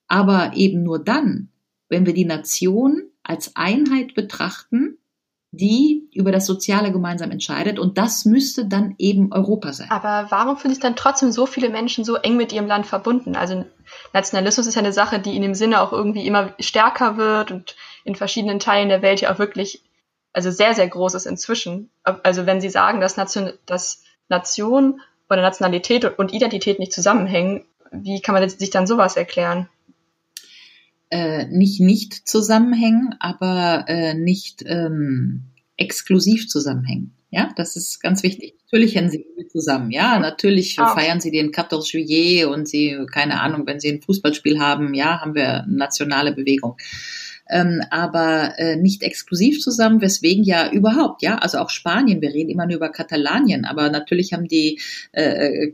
[0.07, 1.49] aber eben nur dann,
[1.89, 4.97] wenn wir die Nation als Einheit betrachten,
[5.51, 7.79] die über das Soziale gemeinsam entscheidet.
[7.79, 9.91] Und das müsste dann eben Europa sein.
[9.91, 13.35] Aber warum fühlen sich dann trotzdem so viele Menschen so eng mit ihrem Land verbunden?
[13.35, 13.65] Also
[14.13, 17.75] Nationalismus ist ja eine Sache, die in dem Sinne auch irgendwie immer stärker wird und
[18.03, 19.81] in verschiedenen Teilen der Welt ja auch wirklich,
[20.33, 21.89] also sehr, sehr groß ist inzwischen.
[22.03, 28.21] Also wenn Sie sagen, dass Nation, dass Nation oder Nationalität und Identität nicht zusammenhängen, wie
[28.21, 29.69] kann man sich dann sowas erklären?
[31.13, 35.43] äh, nicht nicht zusammenhängen, aber äh, nicht ähm,
[35.83, 37.13] exklusiv zusammenhängen.
[37.29, 38.55] Ja, das ist ganz wichtig.
[38.65, 39.91] Natürlich hängen sie zusammen.
[39.91, 40.85] Ja, natürlich oh.
[40.85, 45.19] feiern sie den 14 Juillet und sie, keine Ahnung, wenn sie ein Fußballspiel haben, ja,
[45.19, 46.77] haben wir nationale Bewegung
[47.49, 52.49] ähm, aber äh, nicht exklusiv zusammen, weswegen ja überhaupt, ja, also auch Spanien, wir reden
[52.49, 54.79] immer nur über Katalanien, aber natürlich haben die,
[55.11, 55.71] äh,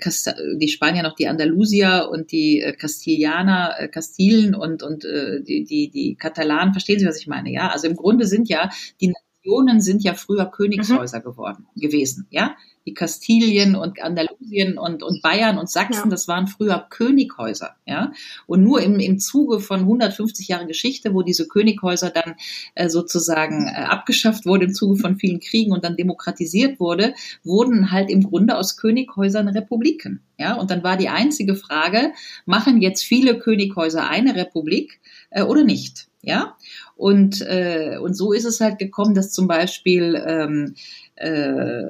[0.57, 5.63] die Spanier noch die Andalusier und die äh, Castilianer, äh, Kastilen und, und äh, die,
[5.63, 7.69] die, die Katalanen, verstehen Sie, was ich meine, ja?
[7.69, 8.69] Also im Grunde sind ja
[8.99, 9.13] die
[9.49, 11.23] Nationen sind ja früher Königshäuser mhm.
[11.23, 16.09] geworden, gewesen, ja die Kastilien und Andalusien und, und Bayern und Sachsen, ja.
[16.09, 18.13] das waren früher Könighäuser, ja.
[18.47, 22.35] Und nur im, im Zuge von 150 Jahren Geschichte, wo diese Könighäuser dann
[22.73, 27.91] äh, sozusagen äh, abgeschafft wurde im Zuge von vielen Kriegen und dann demokratisiert wurde, wurden
[27.91, 30.55] halt im Grunde aus Könighäusern Republiken, ja.
[30.55, 32.13] Und dann war die einzige Frage,
[32.45, 34.99] machen jetzt viele Könighäuser eine Republik
[35.29, 36.07] äh, oder nicht?
[36.21, 36.57] Ja,
[36.97, 40.75] und, äh, und so ist es halt gekommen, dass zum Beispiel ähm,
[41.15, 41.83] äh,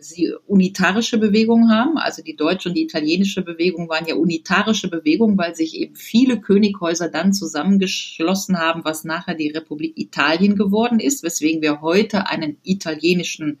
[0.00, 1.98] sie unitarische Bewegungen haben.
[1.98, 6.40] Also die deutsche und die italienische Bewegung waren ja unitarische Bewegungen, weil sich eben viele
[6.40, 12.58] Könighäuser dann zusammengeschlossen haben, was nachher die Republik Italien geworden ist, weswegen wir heute einen
[12.62, 13.58] italienischen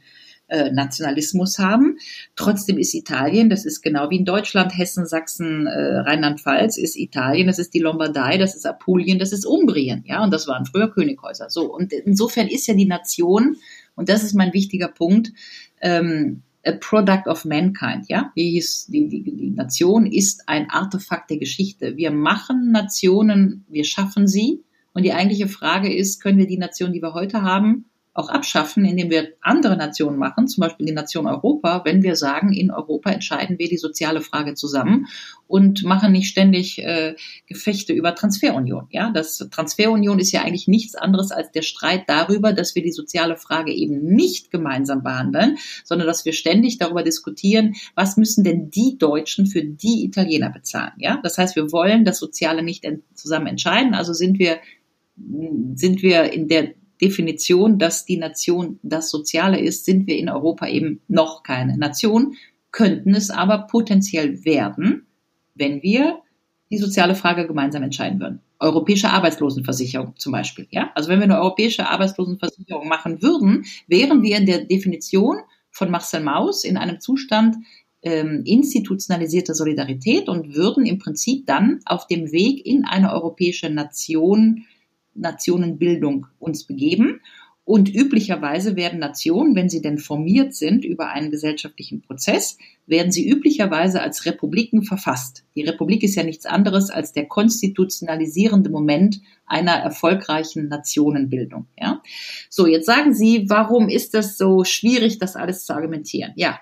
[0.48, 1.98] äh, Nationalismus haben.
[2.36, 7.46] Trotzdem ist Italien, das ist genau wie in Deutschland, Hessen, Sachsen, äh, Rheinland-Pfalz, ist Italien,
[7.46, 10.90] das ist die Lombardei, das ist Apulien, das ist Umbrien, ja, und das waren früher
[10.90, 11.50] Könighäuser.
[11.50, 13.56] So, und insofern ist ja die Nation,
[13.94, 15.32] und das ist mein wichtiger Punkt,
[15.80, 18.32] ähm, a product of mankind, ja.
[18.36, 21.96] Die, die, die, die Nation ist ein Artefakt der Geschichte.
[21.96, 24.62] Wir machen Nationen, wir schaffen sie.
[24.92, 28.84] Und die eigentliche Frage ist, können wir die Nation, die wir heute haben, auch abschaffen,
[28.84, 33.10] indem wir andere Nationen machen, zum Beispiel die Nation Europa, wenn wir sagen, in Europa
[33.10, 35.08] entscheiden wir die soziale Frage zusammen
[35.48, 38.86] und machen nicht ständig äh, Gefechte über Transferunion.
[38.90, 42.92] Ja, das Transferunion ist ja eigentlich nichts anderes als der Streit darüber, dass wir die
[42.92, 48.70] soziale Frage eben nicht gemeinsam behandeln, sondern dass wir ständig darüber diskutieren, was müssen denn
[48.70, 50.92] die Deutschen für die Italiener bezahlen.
[50.98, 54.58] Ja, das heißt, wir wollen das Soziale nicht zusammen entscheiden, also sind wir
[55.16, 60.66] sind wir in der Definition, dass die Nation das Soziale ist, sind wir in Europa
[60.66, 62.34] eben noch keine Nation,
[62.72, 65.06] könnten es aber potenziell werden,
[65.54, 66.20] wenn wir
[66.70, 68.40] die soziale Frage gemeinsam entscheiden würden.
[68.58, 70.66] Europäische Arbeitslosenversicherung zum Beispiel.
[70.70, 70.90] Ja?
[70.94, 75.36] Also wenn wir eine europäische Arbeitslosenversicherung machen würden, wären wir in der Definition
[75.70, 77.56] von Marcel Maus in einem Zustand
[78.02, 84.64] ähm, institutionalisierter Solidarität und würden im Prinzip dann auf dem Weg in eine europäische Nation
[85.14, 87.20] Nationenbildung uns begeben.
[87.66, 93.26] Und üblicherweise werden Nationen, wenn sie denn formiert sind über einen gesellschaftlichen Prozess, werden sie
[93.26, 95.44] üblicherweise als Republiken verfasst.
[95.54, 101.66] Die Republik ist ja nichts anderes als der konstitutionalisierende Moment einer erfolgreichen Nationenbildung.
[101.80, 102.02] Ja?
[102.50, 106.32] So, jetzt sagen Sie, warum ist das so schwierig, das alles zu argumentieren?
[106.36, 106.60] Ja,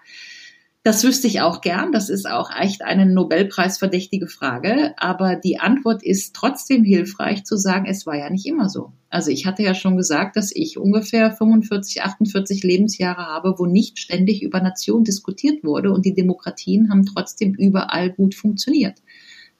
[0.85, 1.93] das wüsste ich auch gern.
[1.93, 4.95] Das ist auch echt eine Nobelpreisverdächtige Frage.
[4.97, 8.93] Aber die Antwort ist trotzdem hilfreich zu sagen, es war ja nicht immer so.
[9.09, 14.01] Also ich hatte ja schon gesagt, dass ich ungefähr 45, 48 Lebensjahre habe, wo nicht
[14.01, 19.03] ständig über Nation diskutiert wurde und die Demokratien haben trotzdem überall gut funktioniert.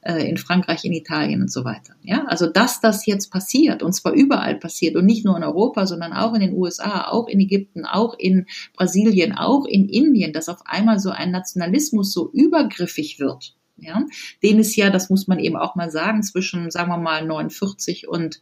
[0.05, 1.95] Äh, in Frankreich, in Italien und so weiter.
[2.03, 5.85] Ja, also dass das jetzt passiert und zwar überall passiert und nicht nur in Europa,
[5.85, 10.49] sondern auch in den USA, auch in Ägypten, auch in Brasilien, auch in Indien, dass
[10.49, 13.55] auf einmal so ein Nationalismus so übergriffig wird.
[13.77, 14.05] Ja,
[14.43, 18.07] den es ja, das muss man eben auch mal sagen, zwischen, sagen wir mal, 49
[18.07, 18.39] und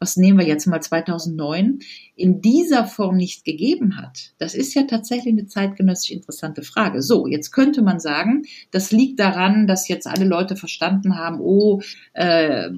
[0.00, 1.80] was nehmen wir jetzt mal 2009,
[2.14, 7.02] in dieser Form nicht gegeben hat, das ist ja tatsächlich eine zeitgenössisch interessante Frage.
[7.02, 11.80] So, jetzt könnte man sagen, das liegt daran, dass jetzt alle Leute verstanden haben, oh,
[12.12, 12.70] äh,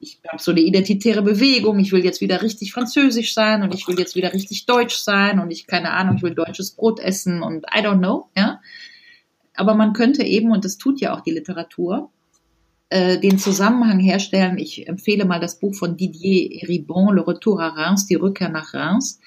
[0.00, 3.88] ich habe so eine identitäre Bewegung, ich will jetzt wieder richtig französisch sein und ich
[3.88, 7.42] will jetzt wieder richtig deutsch sein und ich, keine Ahnung, ich will deutsches Brot essen
[7.42, 8.60] und I don't know, ja.
[9.56, 12.10] Aber man könnte eben, und das tut ja auch die Literatur,
[12.94, 14.56] äh, den Zusammenhang herstellen.
[14.56, 18.72] Ich empfehle mal das Buch von Didier Ribon, Le Retour à Reims, die Rückkehr nach
[18.72, 19.18] Reims,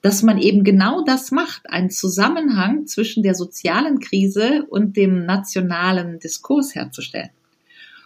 [0.00, 6.20] dass man eben genau das macht, einen Zusammenhang zwischen der sozialen Krise und dem nationalen
[6.20, 7.28] Diskurs herzustellen.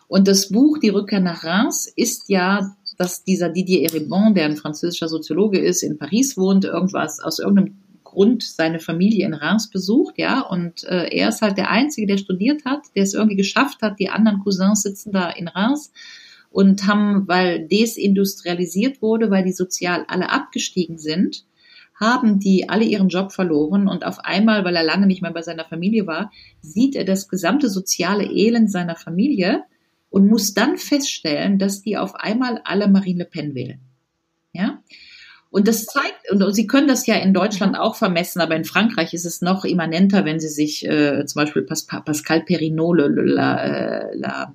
[0.08, 4.56] Und das Buch Die Rückkehr nach Reims ist ja, dass dieser Didier Eribon, der ein
[4.56, 7.76] französischer Soziologe ist, in Paris wohnt, irgendwas aus irgendeinem
[8.10, 12.18] Grund seine Familie in Reims besucht, ja, und äh, er ist halt der Einzige, der
[12.18, 13.98] studiert hat, der es irgendwie geschafft hat.
[13.98, 15.92] Die anderen Cousins sitzen da in Reims
[16.50, 21.44] und haben, weil desindustrialisiert wurde, weil die sozial alle abgestiegen sind,
[21.94, 25.42] haben die alle ihren Job verloren und auf einmal, weil er lange nicht mehr bei
[25.42, 29.64] seiner Familie war, sieht er das gesamte soziale Elend seiner Familie
[30.08, 33.80] und muss dann feststellen, dass die auf einmal alle Marine Le Pen wählen.
[34.52, 34.82] Ja,
[35.52, 39.14] und das zeigt, und Sie können das ja in Deutschland auch vermessen, aber in Frankreich
[39.14, 44.16] ist es noch immanenter, wenn Sie sich äh, zum Beispiel Pas Pascal Perrinot, la, äh,
[44.16, 44.54] la,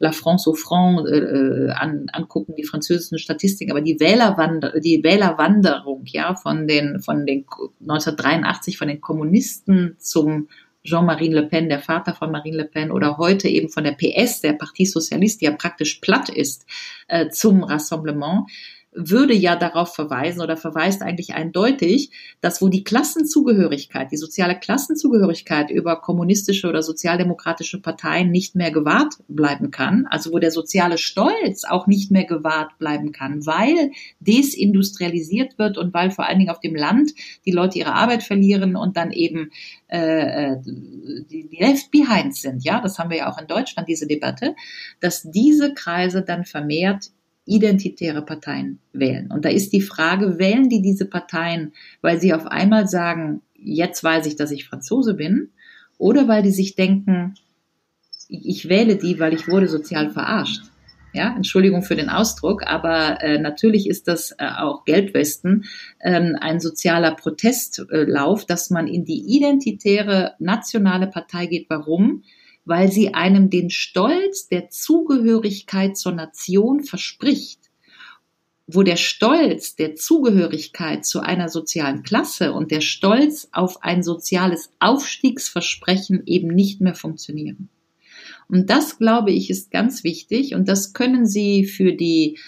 [0.00, 5.04] la France au Franc äh, äh, an, angucken, die französischen Statistiken, aber die Wählerwander, die
[5.04, 7.44] Wählerwanderung, ja, von den, von den
[7.80, 10.48] 1983 von den Kommunisten zum
[10.84, 14.40] Jean-Marie Le Pen, der Vater von Marine Le Pen, oder heute eben von der PS,
[14.40, 16.66] der Partie Socialiste, die ja praktisch platt ist,
[17.06, 18.46] äh, zum Rassemblement
[18.94, 22.10] würde ja darauf verweisen oder verweist eigentlich eindeutig,
[22.42, 29.14] dass wo die Klassenzugehörigkeit, die soziale Klassenzugehörigkeit über kommunistische oder sozialdemokratische Parteien nicht mehr gewahrt
[29.28, 35.58] bleiben kann, also wo der soziale Stolz auch nicht mehr gewahrt bleiben kann, weil desindustrialisiert
[35.58, 37.12] wird und weil vor allen Dingen auf dem Land
[37.46, 39.50] die Leute ihre Arbeit verlieren und dann eben
[39.88, 42.62] äh, die, die left behind sind.
[42.62, 44.54] Ja, das haben wir ja auch in Deutschland diese Debatte,
[45.00, 47.10] dass diese Kreise dann vermehrt
[47.44, 49.30] identitäre Parteien wählen.
[49.30, 54.04] Und da ist die Frage, wählen die diese Parteien, weil sie auf einmal sagen, jetzt
[54.04, 55.50] weiß ich, dass ich Franzose bin,
[55.98, 57.34] oder weil die sich denken,
[58.28, 60.62] ich wähle die, weil ich wurde sozial verarscht.
[61.14, 65.66] Ja, Entschuldigung für den Ausdruck, aber äh, natürlich ist das äh, auch Gelbwesten
[66.00, 71.66] ähm, ein sozialer Protestlauf, dass man in die identitäre nationale Partei geht.
[71.68, 72.22] Warum?
[72.64, 77.60] Weil sie einem den Stolz der Zugehörigkeit zur Nation verspricht,
[78.66, 84.70] wo der Stolz der Zugehörigkeit zu einer sozialen Klasse und der Stolz auf ein soziales
[84.78, 87.68] Aufstiegsversprechen eben nicht mehr funktionieren.
[88.48, 92.38] Und das, glaube ich, ist ganz wichtig und das können Sie für die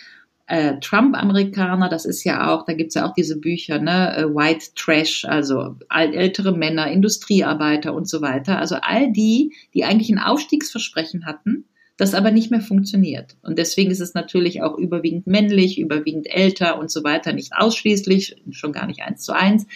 [0.46, 4.66] äh, Trump-Amerikaner, das ist ja auch, da gibt's ja auch diese Bücher, ne, äh, White
[4.74, 8.59] Trash, also ältere Männer, Industriearbeiter und so weiter.
[8.59, 11.64] Also all die, die eigentlich ein Aufstiegsversprechen hatten,
[11.96, 13.37] das aber nicht mehr funktioniert.
[13.42, 18.42] Und deswegen ist es natürlich auch überwiegend männlich, überwiegend älter und so weiter, nicht ausschließlich,
[18.50, 19.66] schon gar nicht eins zu eins.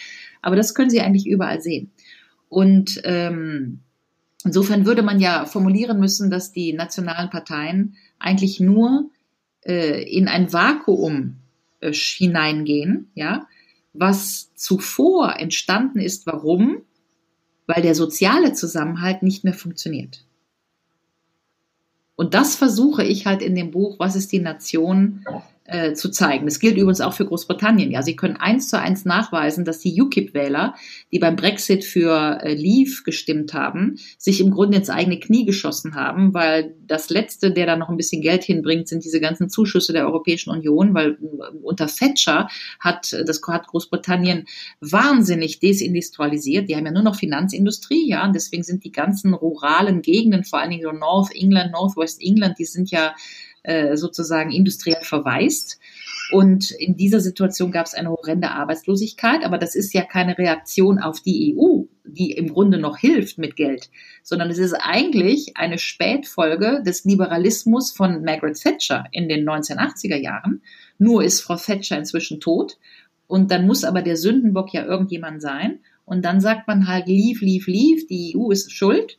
[0.41, 1.91] Aber das können Sie eigentlich überall sehen.
[2.47, 3.79] Und ähm,
[4.43, 9.09] insofern würde man ja formulieren müssen, dass die nationalen Parteien eigentlich nur
[9.65, 11.37] äh, in ein Vakuum
[11.79, 13.47] äh, hineingehen, ja,
[13.93, 16.25] was zuvor entstanden ist.
[16.25, 16.83] Warum?
[17.67, 20.25] Weil der soziale Zusammenhalt nicht mehr funktioniert.
[22.15, 25.23] Und das versuche ich halt in dem Buch, was ist die Nation,
[25.69, 26.45] äh, zu zeigen.
[26.45, 27.91] Das gilt übrigens auch für Großbritannien.
[27.91, 30.75] Ja, Sie können eins zu eins nachweisen, dass die UKIP-Wähler,
[31.11, 35.95] die beim Brexit für äh, Leave gestimmt haben, sich im Grunde ins eigene Knie geschossen
[35.95, 39.93] haben, weil das Letzte, der da noch ein bisschen Geld hinbringt, sind diese ganzen Zuschüsse
[39.93, 44.45] der Europäischen Union, weil äh, unter Thatcher hat das hat Großbritannien
[44.81, 46.69] wahnsinnig desindustrialisiert.
[46.69, 50.59] Die haben ja nur noch Finanzindustrie, ja, und deswegen sind die ganzen ruralen Gegenden, vor
[50.59, 53.13] allen Dingen so North England, Northwest England, die sind ja
[53.63, 55.79] äh, sozusagen industriell verwaist.
[56.31, 60.99] Und in dieser Situation gab es eine horrende Arbeitslosigkeit, aber das ist ja keine Reaktion
[60.99, 63.89] auf die EU, die im Grunde noch hilft mit Geld,
[64.21, 70.61] sondern es ist eigentlich eine Spätfolge des Liberalismus von Margaret Thatcher in den 1980er Jahren.
[70.99, 72.77] Nur ist Frau Thatcher inzwischen tot
[73.25, 77.43] und dann muss aber der Sündenbock ja irgendjemand sein und dann sagt man halt, leave,
[77.43, 79.17] leave, leave, die EU ist schuld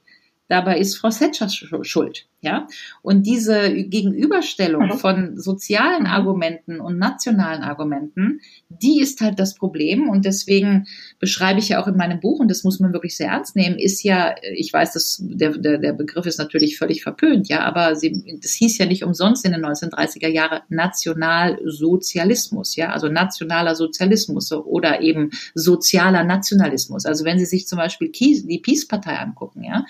[0.50, 2.26] Dabei ist Frau Setscher schuld.
[2.42, 2.68] Ja,
[3.02, 4.92] und diese Gegenüberstellung mhm.
[4.92, 6.10] von sozialen mhm.
[6.10, 10.08] Argumenten und nationalen Argumenten, die ist halt das Problem.
[10.08, 10.86] Und deswegen
[11.18, 13.78] beschreibe ich ja auch in meinem Buch, und das muss man wirklich sehr ernst nehmen,
[13.78, 17.94] ist ja, ich weiß, dass der, der, der Begriff ist natürlich völlig verpönt, ja, aber
[17.94, 24.50] sie, das hieß ja nicht umsonst in den 1930er Jahren Nationalsozialismus, ja, also nationaler Sozialismus
[24.50, 27.04] oder eben sozialer Nationalismus.
[27.04, 29.84] Also wenn Sie sich zum Beispiel die Peace-Partei angucken, ja,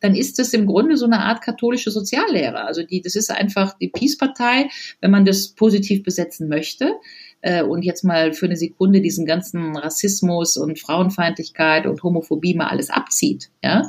[0.00, 2.64] dann ist es im Grunde so eine Art katholische Soziallehre.
[2.64, 4.68] Also die, das ist einfach die Peace-Partei,
[5.00, 6.94] wenn man das positiv besetzen möchte
[7.42, 12.68] äh, und jetzt mal für eine Sekunde diesen ganzen Rassismus und Frauenfeindlichkeit und Homophobie mal
[12.68, 13.88] alles abzieht, ja.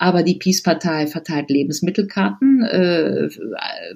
[0.00, 3.28] Aber die Peace-Partei verteilt Lebensmittelkarten äh,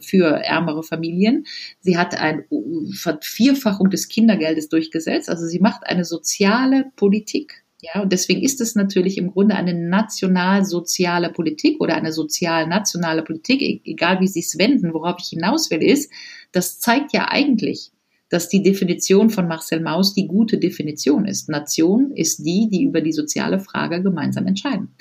[0.00, 1.44] für ärmere Familien.
[1.78, 2.44] Sie hat eine
[2.92, 5.30] Vervierfachung des Kindergeldes durchgesetzt.
[5.30, 7.61] Also sie macht eine soziale Politik.
[7.84, 13.60] Ja, und deswegen ist es natürlich im Grunde eine nationalsoziale Politik oder eine sozial-nationale Politik,
[13.60, 14.94] e-, egal wie Sie es wenden.
[14.94, 16.08] Worauf ich hinaus will, ist,
[16.52, 17.90] das zeigt ja eigentlich,
[18.28, 21.48] dass die Definition von Marcel Maus die gute Definition ist.
[21.48, 24.94] Nation ist die, die über die soziale Frage gemeinsam entscheiden.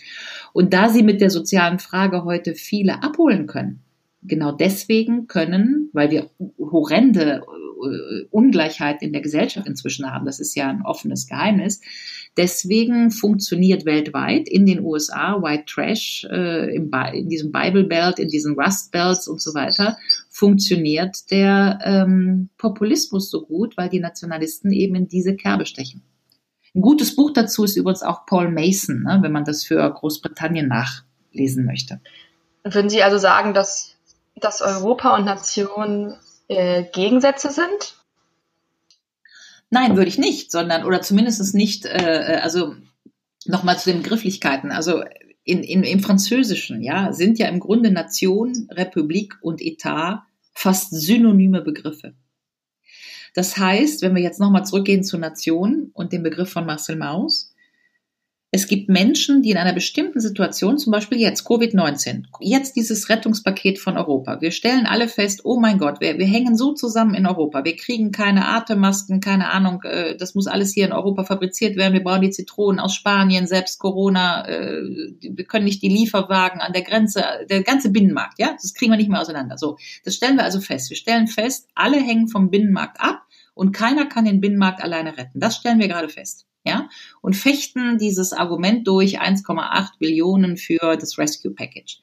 [0.52, 3.84] Und da Sie mit der sozialen Frage heute viele abholen können,
[4.24, 10.56] genau deswegen können, weil wir horrende äh, Ungleichheit in der Gesellschaft inzwischen haben, das ist
[10.56, 11.80] ja ein offenes Geheimnis,
[12.38, 18.30] Deswegen funktioniert weltweit in den USA White Trash, äh, im, in diesem Bible Belt, in
[18.30, 19.98] diesen Rust Belts und so weiter,
[20.30, 26.04] funktioniert der ähm, Populismus so gut, weil die Nationalisten eben in diese Kerbe stechen.
[26.74, 30.70] Ein gutes Buch dazu ist übrigens auch Paul Mason, ne, wenn man das für Großbritannien
[30.70, 32.00] nachlesen möchte.
[32.63, 33.98] Würden Sie also sagen, dass,
[34.38, 36.15] dass Europa und Nationen
[36.48, 38.00] äh, Gegensätze sind?
[39.71, 42.75] Nein, würde ich nicht, sondern, oder zumindest nicht, äh, also
[43.45, 44.71] nochmal zu den Begrifflichkeiten.
[44.71, 45.01] Also
[45.43, 51.62] in, in, im Französischen, ja, sind ja im Grunde Nation, Republik und Etat fast synonyme
[51.62, 52.13] Begriffe.
[53.34, 57.50] Das heißt, wenn wir jetzt nochmal zurückgehen zur Nation und dem Begriff von Marcel Mauss,
[58.53, 63.79] es gibt Menschen, die in einer bestimmten Situation, zum Beispiel jetzt Covid-19, jetzt dieses Rettungspaket
[63.79, 64.41] von Europa.
[64.41, 67.63] Wir stellen alle fest, oh mein Gott, wir, wir hängen so zusammen in Europa.
[67.63, 71.93] Wir kriegen keine Atemmasken, keine Ahnung, äh, das muss alles hier in Europa fabriziert werden.
[71.93, 74.45] Wir brauchen die Zitronen aus Spanien, selbst Corona.
[74.45, 74.81] Äh,
[75.21, 78.97] wir können nicht die Lieferwagen an der Grenze, der ganze Binnenmarkt, ja, das kriegen wir
[78.97, 79.57] nicht mehr auseinander.
[79.57, 80.89] So, das stellen wir also fest.
[80.89, 83.21] Wir stellen fest, alle hängen vom Binnenmarkt ab
[83.53, 85.39] und keiner kann den Binnenmarkt alleine retten.
[85.39, 86.89] Das stellen wir gerade fest ja,
[87.21, 92.00] und fechten dieses Argument durch 1,8 Billionen für das Rescue Package.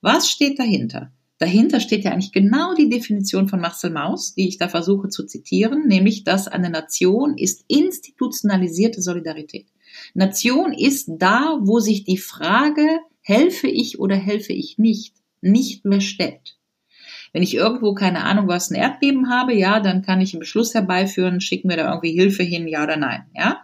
[0.00, 1.12] Was steht dahinter?
[1.38, 5.24] Dahinter steht ja eigentlich genau die Definition von Marcel Maus, die ich da versuche zu
[5.24, 9.66] zitieren, nämlich, dass eine Nation ist institutionalisierte Solidarität.
[10.12, 12.86] Nation ist da, wo sich die Frage,
[13.22, 16.58] helfe ich oder helfe ich nicht, nicht mehr stellt.
[17.32, 20.74] Wenn ich irgendwo keine Ahnung was ein Erdbeben habe, ja, dann kann ich einen Beschluss
[20.74, 23.62] herbeiführen, schicken wir da irgendwie Hilfe hin, ja oder nein, ja.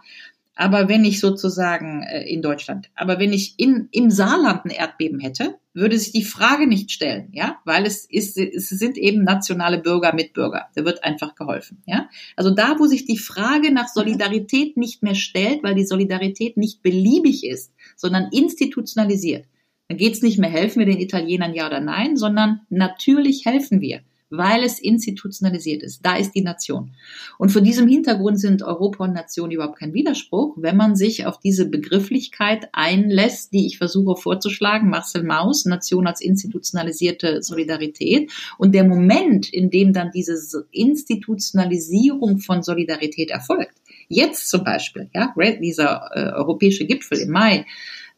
[0.57, 5.19] Aber wenn ich sozusagen äh, in Deutschland, aber wenn ich in, im Saarland ein Erdbeben
[5.19, 9.77] hätte, würde sich die Frage nicht stellen, ja, weil es ist, es sind eben nationale
[9.77, 10.65] Bürger, Mitbürger.
[10.73, 12.09] Da wird einfach geholfen, ja.
[12.35, 16.81] Also da, wo sich die Frage nach Solidarität nicht mehr stellt, weil die Solidarität nicht
[16.81, 19.45] beliebig ist, sondern institutionalisiert,
[19.87, 23.79] dann geht es nicht mehr, helfen wir den Italienern ja oder nein, sondern natürlich helfen
[23.79, 26.05] wir weil es institutionalisiert ist.
[26.05, 26.91] Da ist die Nation.
[27.37, 31.39] Und vor diesem Hintergrund sind Europa und Nation überhaupt kein Widerspruch, wenn man sich auf
[31.39, 38.31] diese Begrifflichkeit einlässt, die ich versuche vorzuschlagen, Marcel Maus, Nation als institutionalisierte Solidarität.
[38.57, 40.37] Und der Moment, in dem dann diese
[40.71, 43.75] Institutionalisierung von Solidarität erfolgt,
[44.09, 47.65] jetzt zum Beispiel, ja, dieser äh, europäische Gipfel im Mai,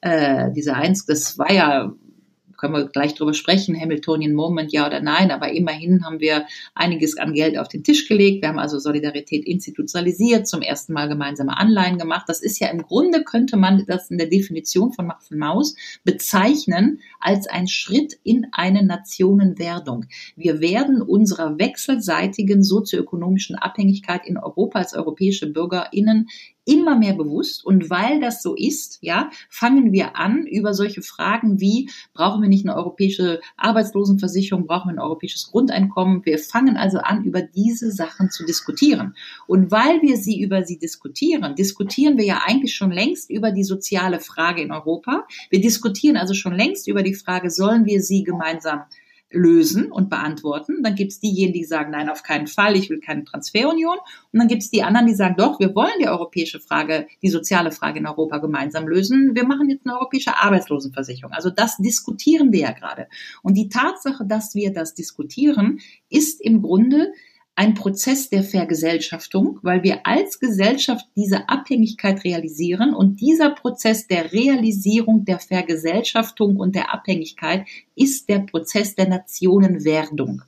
[0.01, 1.93] äh, dieser eins, das war ja
[2.59, 6.45] können wir gleich drüber sprechen, Hamiltonian Moment, ja oder nein, aber immerhin haben wir
[6.75, 8.41] einiges an Geld auf den Tisch gelegt.
[8.41, 12.25] Wir haben also Solidarität institutionalisiert, zum ersten Mal gemeinsame Anleihen gemacht.
[12.27, 16.99] Das ist ja im Grunde, könnte man das in der Definition von Max Maus bezeichnen
[17.19, 20.05] als ein Schritt in eine Nationenwerdung.
[20.35, 26.27] Wir werden unserer wechselseitigen sozioökonomischen Abhängigkeit in Europa als europäische BürgerInnen
[26.69, 27.65] immer mehr bewusst.
[27.65, 32.49] Und weil das so ist, ja, fangen wir an, über solche Fragen wie, brauchen wir
[32.49, 36.23] nicht eine europäische Arbeitslosenversicherung, brauchen wir ein europäisches Grundeinkommen?
[36.25, 39.15] Wir fangen also an, über diese Sachen zu diskutieren.
[39.47, 43.63] Und weil wir sie über sie diskutieren, diskutieren wir ja eigentlich schon längst über die
[43.63, 45.25] soziale Frage in Europa.
[45.49, 48.83] Wir diskutieren also schon längst über die Frage, sollen wir sie gemeinsam
[49.31, 50.81] lösen und beantworten.
[50.81, 53.97] Dann gibt es diejenigen, die sagen, nein, auf keinen Fall, ich will keine Transferunion.
[54.31, 57.29] Und dann gibt es die anderen, die sagen, doch, wir wollen die europäische Frage, die
[57.29, 59.35] soziale Frage in Europa gemeinsam lösen.
[59.35, 61.31] Wir machen jetzt eine europäische Arbeitslosenversicherung.
[61.31, 63.07] Also das diskutieren wir ja gerade.
[63.43, 67.13] Und die Tatsache, dass wir das diskutieren, ist im Grunde
[67.59, 74.31] ein Prozess der Vergesellschaftung, weil wir als Gesellschaft diese Abhängigkeit realisieren und dieser Prozess der
[74.31, 80.41] Realisierung der Vergesellschaftung und der Abhängigkeit ist der Prozess der Nationenwerdung.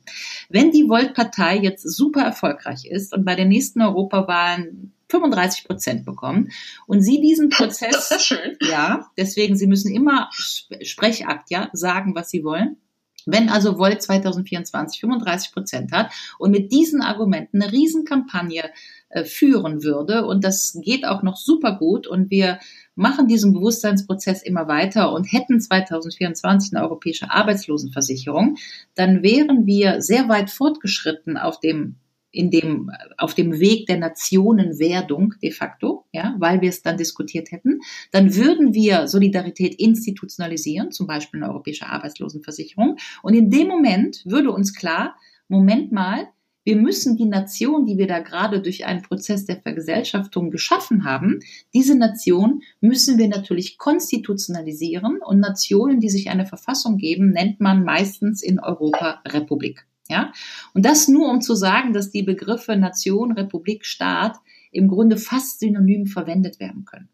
[0.48, 6.50] Wenn die Volt-Partei jetzt super erfolgreich ist und bei den nächsten Europawahlen 35 Prozent bekommen
[6.86, 8.56] und sie diesen Prozess, das ist schön.
[8.62, 12.78] ja, deswegen, sie müssen immer Sprechakt, ja, sagen, was sie wollen
[13.26, 18.64] wenn also Volt 2024 35 Prozent hat und mit diesen Argumenten eine Riesenkampagne
[19.08, 22.58] äh, führen würde und das geht auch noch super gut und wir
[22.94, 28.56] machen diesen Bewusstseinsprozess immer weiter und hätten 2024 eine europäische Arbeitslosenversicherung,
[28.94, 31.96] dann wären wir sehr weit fortgeschritten auf dem
[32.32, 37.52] in dem, auf dem Weg der Nationenwerdung de facto, ja, weil wir es dann diskutiert
[37.52, 37.80] hätten,
[38.10, 42.96] dann würden wir Solidarität institutionalisieren, zum Beispiel eine europäische Arbeitslosenversicherung.
[43.22, 45.16] Und in dem Moment würde uns klar,
[45.48, 46.28] Moment mal,
[46.64, 51.40] wir müssen die Nation, die wir da gerade durch einen Prozess der Vergesellschaftung geschaffen haben,
[51.74, 57.84] diese Nation müssen wir natürlich konstitutionalisieren und Nationen, die sich eine Verfassung geben, nennt man
[57.84, 59.86] meistens in Europa Republik.
[60.12, 60.32] Ja?
[60.74, 64.36] Und das nur, um zu sagen, dass die Begriffe Nation, Republik, Staat
[64.70, 67.08] im Grunde fast synonym verwendet werden können.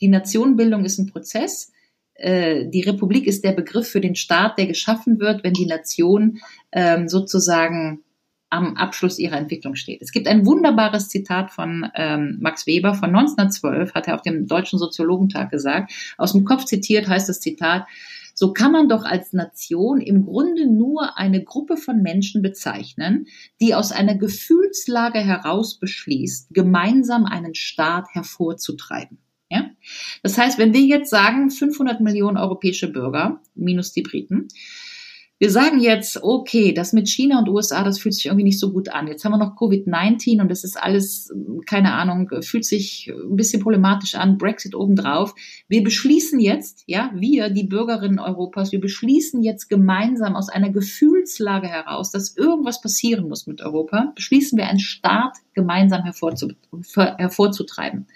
[0.00, 1.72] Die Nationenbildung ist ein Prozess.
[2.14, 6.38] Äh, die Republik ist der Begriff für den Staat, der geschaffen wird, wenn die Nation
[6.72, 8.02] ähm, sozusagen
[8.48, 10.02] am Abschluss ihrer Entwicklung steht.
[10.02, 14.46] Es gibt ein wunderbares Zitat von ähm, Max Weber von 1912, hat er auf dem
[14.46, 15.92] Deutschen Soziologentag gesagt.
[16.16, 17.86] Aus dem Kopf zitiert heißt das Zitat,
[18.38, 23.26] so kann man doch als Nation im Grunde nur eine Gruppe von Menschen bezeichnen,
[23.62, 29.18] die aus einer Gefühlslage heraus beschließt, gemeinsam einen Staat hervorzutreiben.
[29.50, 29.70] Ja?
[30.22, 34.48] Das heißt, wenn wir jetzt sagen, 500 Millionen europäische Bürger minus die Briten,
[35.38, 38.72] wir sagen jetzt, okay, das mit China und USA, das fühlt sich irgendwie nicht so
[38.72, 39.06] gut an.
[39.06, 41.30] Jetzt haben wir noch Covid-19 und das ist alles,
[41.66, 45.34] keine Ahnung, fühlt sich ein bisschen problematisch an, Brexit obendrauf.
[45.68, 51.66] Wir beschließen jetzt, ja, wir, die Bürgerinnen Europas, wir beschließen jetzt gemeinsam aus einer Gefühlslage
[51.66, 56.48] heraus, dass irgendwas passieren muss mit Europa, beschließen wir einen Staat gemeinsam hervorzu,
[56.94, 58.06] hervorzutreiben.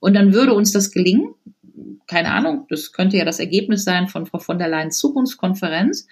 [0.00, 1.34] Und dann würde uns das gelingen.
[2.08, 6.08] Keine Ahnung, das könnte ja das Ergebnis sein von Frau von der Leyen Zukunftskonferenz.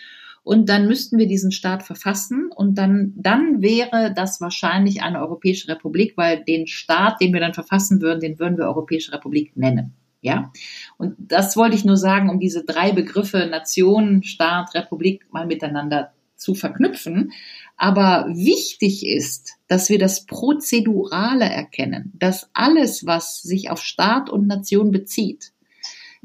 [0.47, 5.67] Und dann müssten wir diesen Staat verfassen und dann, dann wäre das wahrscheinlich eine Europäische
[5.67, 9.95] Republik, weil den Staat, den wir dann verfassen würden, den würden wir Europäische Republik nennen.
[10.21, 10.53] Ja,
[10.99, 16.13] und das wollte ich nur sagen, um diese drei Begriffe Nation, Staat, Republik mal miteinander
[16.37, 17.33] zu verknüpfen.
[17.77, 24.47] Aber wichtig ist, dass wir das Prozedurale erkennen, dass alles, was sich auf Staat und
[24.47, 25.51] Nation bezieht,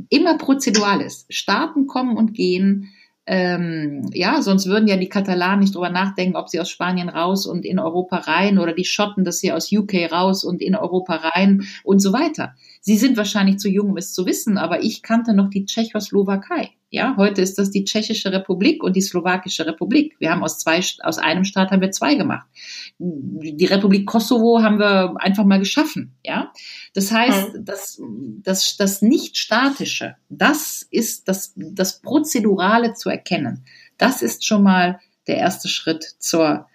[0.10, 1.26] immer prozedural ist.
[1.34, 2.94] Staaten kommen und gehen,
[3.28, 7.46] ähm, ja, sonst würden ja die Katalanen nicht drüber nachdenken, ob sie aus Spanien raus
[7.46, 11.16] und in Europa rein oder die Schotten, dass sie aus UK raus und in Europa
[11.16, 12.56] rein und so weiter.
[12.82, 16.72] Sie sind wahrscheinlich zu jung, um es zu wissen, aber ich kannte noch die Tschechoslowakei.
[16.94, 20.18] Ja, heute ist das die Tschechische Republik und die Slowakische Republik.
[20.20, 22.46] Wir haben aus zwei, aus einem Staat haben wir zwei gemacht.
[23.00, 26.14] Die Republik Kosovo haben wir einfach mal geschaffen.
[26.26, 26.52] Ja,
[26.94, 27.66] das heißt, mhm.
[27.66, 28.02] das,
[28.44, 33.64] das, das Nicht-Statische, das ist das, das Prozedurale zu erkennen.
[33.98, 36.68] Das ist schon mal der erste Schritt zur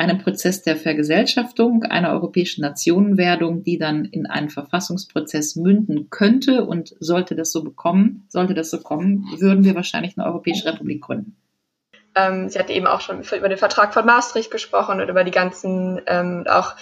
[0.00, 6.64] einem Prozess der Vergesellschaftung einer europäischen Nationenwerdung, die dann in einen Verfassungsprozess münden könnte.
[6.64, 11.02] Und sollte das so bekommen, sollte das so kommen, würden wir wahrscheinlich eine Europäische Republik
[11.02, 11.36] gründen.
[12.14, 15.30] Ähm, sie hat eben auch schon über den Vertrag von Maastricht gesprochen und über die
[15.30, 16.74] ganzen, ähm, auch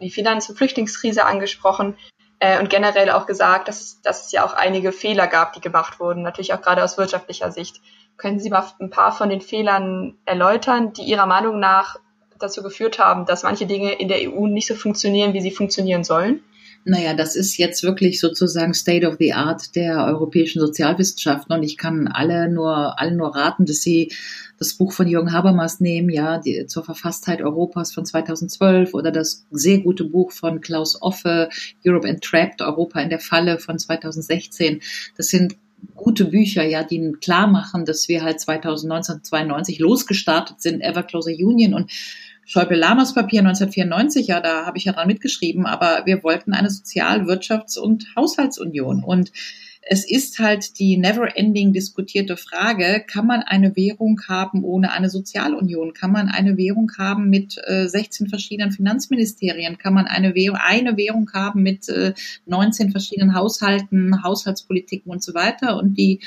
[0.00, 1.96] die Finanz- und Flüchtlingskrise angesprochen
[2.38, 5.60] äh, und generell auch gesagt, dass es, dass es ja auch einige Fehler gab, die
[5.60, 7.82] gemacht wurden, natürlich auch gerade aus wirtschaftlicher Sicht.
[8.16, 11.98] Können Sie mal ein paar von den Fehlern erläutern, die Ihrer Meinung nach
[12.40, 16.04] dazu geführt haben, dass manche Dinge in der EU nicht so funktionieren, wie sie funktionieren
[16.04, 16.40] sollen?
[16.84, 21.76] Naja, das ist jetzt wirklich sozusagen State of the Art der europäischen Sozialwissenschaften und ich
[21.76, 24.12] kann alle nur, allen nur raten, dass sie
[24.58, 29.44] das Buch von Jürgen Habermas nehmen, ja, die, zur Verfasstheit Europas von 2012 oder das
[29.50, 31.50] sehr gute Buch von Klaus Offe,
[31.84, 34.80] Europe Entrapped, Europa in der Falle von 2016.
[35.18, 35.56] Das sind
[35.94, 41.32] gute Bücher, ja, die klar machen, dass wir halt 2019, 92 losgestartet sind, Ever Closer
[41.32, 41.90] Union und
[42.50, 47.28] Schäuble-Lamas Papier 1994, ja, da habe ich ja dran mitgeschrieben, aber wir wollten eine Sozial-,
[47.28, 49.04] Wirtschafts- und Haushaltsunion.
[49.04, 49.30] Und
[49.82, 55.94] es ist halt die never-ending diskutierte Frage, kann man eine Währung haben ohne eine Sozialunion?
[55.94, 59.78] Kann man eine Währung haben mit äh, 16 verschiedenen Finanzministerien?
[59.78, 62.14] Kann man eine Währung, eine Währung haben mit äh,
[62.46, 65.76] 19 verschiedenen Haushalten, Haushaltspolitiken und so weiter?
[65.76, 66.18] Und die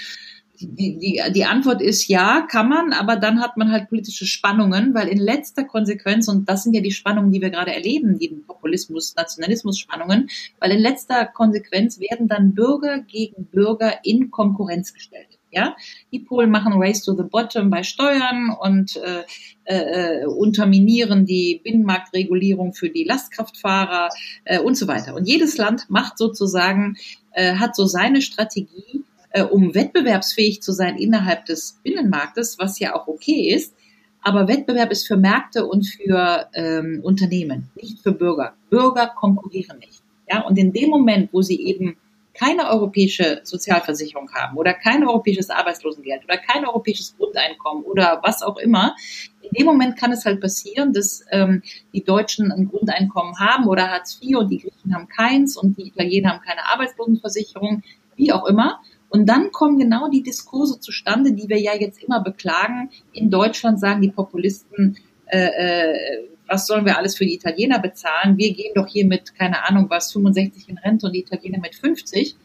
[0.59, 4.93] die, die, die Antwort ist ja, kann man, aber dann hat man halt politische Spannungen,
[4.93, 8.29] weil in letzter Konsequenz, und das sind ja die Spannungen, die wir gerade erleben, die
[8.29, 10.29] Populismus, Nationalismus-Spannungen,
[10.59, 15.27] weil in letzter Konsequenz werden dann Bürger gegen Bürger in Konkurrenz gestellt.
[15.49, 15.75] Ja,
[16.11, 19.23] die Polen machen Race to the Bottom bei Steuern und äh,
[19.65, 24.09] äh, unterminieren die Binnenmarktregulierung für die Lastkraftfahrer
[24.45, 25.13] äh, und so weiter.
[25.13, 26.97] Und jedes Land macht sozusagen,
[27.33, 29.03] äh, hat so seine Strategie,
[29.33, 33.75] äh, um wettbewerbsfähig zu sein innerhalb des Binnenmarktes, was ja auch okay ist.
[34.21, 38.53] Aber Wettbewerb ist für Märkte und für ähm, Unternehmen, nicht für Bürger.
[38.69, 40.01] Bürger konkurrieren nicht.
[40.31, 41.97] Ja, und in dem Moment, wo sie eben
[42.33, 48.57] keine europäische Sozialversicherung haben oder kein europäisches Arbeitslosengeld oder kein europäisches Grundeinkommen oder was auch
[48.57, 48.95] immer,
[49.41, 51.61] in dem Moment kann es halt passieren, dass ähm,
[51.93, 55.87] die Deutschen ein Grundeinkommen haben oder Hartz IV und die Griechen haben keins und die
[55.87, 57.83] Italiener haben keine Arbeitslosenversicherung,
[58.15, 58.79] wie auch immer.
[59.13, 62.89] Und dann kommen genau die Diskurse zustande, die wir ja jetzt immer beklagen.
[63.13, 64.97] In Deutschland sagen die Populisten,
[65.27, 68.39] äh, äh, was sollen wir alles für die Italiener bezahlen?
[68.39, 71.75] Wir gehen doch hier mit, keine Ahnung was, 65 in Rente und die Italiener mit
[71.75, 72.35] 50.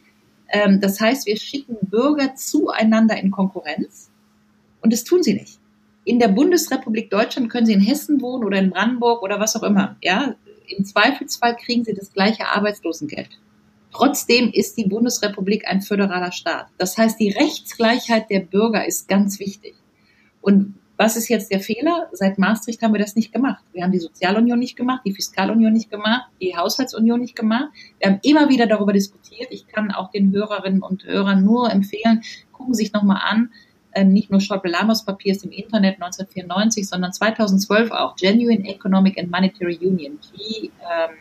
[0.51, 4.11] Ähm, das heißt, wir schicken Bürger zueinander in Konkurrenz
[4.83, 5.59] und das tun sie nicht.
[6.05, 9.63] In der Bundesrepublik Deutschland können sie in Hessen wohnen oder in Brandenburg oder was auch
[9.63, 9.97] immer.
[10.03, 10.35] Ja,
[10.67, 13.31] im Zweifelsfall kriegen sie das gleiche Arbeitslosengeld.
[13.93, 16.67] Trotzdem ist die Bundesrepublik ein föderaler Staat.
[16.77, 19.75] Das heißt, die Rechtsgleichheit der Bürger ist ganz wichtig.
[20.41, 22.09] Und was ist jetzt der Fehler?
[22.13, 23.63] Seit Maastricht haben wir das nicht gemacht.
[23.73, 27.69] Wir haben die Sozialunion nicht gemacht, die Fiskalunion nicht gemacht, die Haushaltsunion nicht gemacht.
[28.01, 29.49] Wir haben immer wieder darüber diskutiert.
[29.51, 32.23] Ich kann auch den Hörerinnen und Hörern nur empfehlen,
[32.53, 33.53] gucken Sie sich nochmal an,
[33.93, 39.19] äh, nicht nur Schäuble Lammers Papier ist im Internet 1994, sondern 2012 auch Genuine Economic
[39.19, 41.17] and Monetary Union, G, ähm,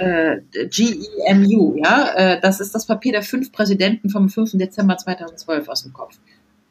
[0.00, 4.52] äh, GEMU, ja, äh, das ist das Papier der fünf Präsidenten vom 5.
[4.52, 6.18] Dezember 2012 aus dem Kopf.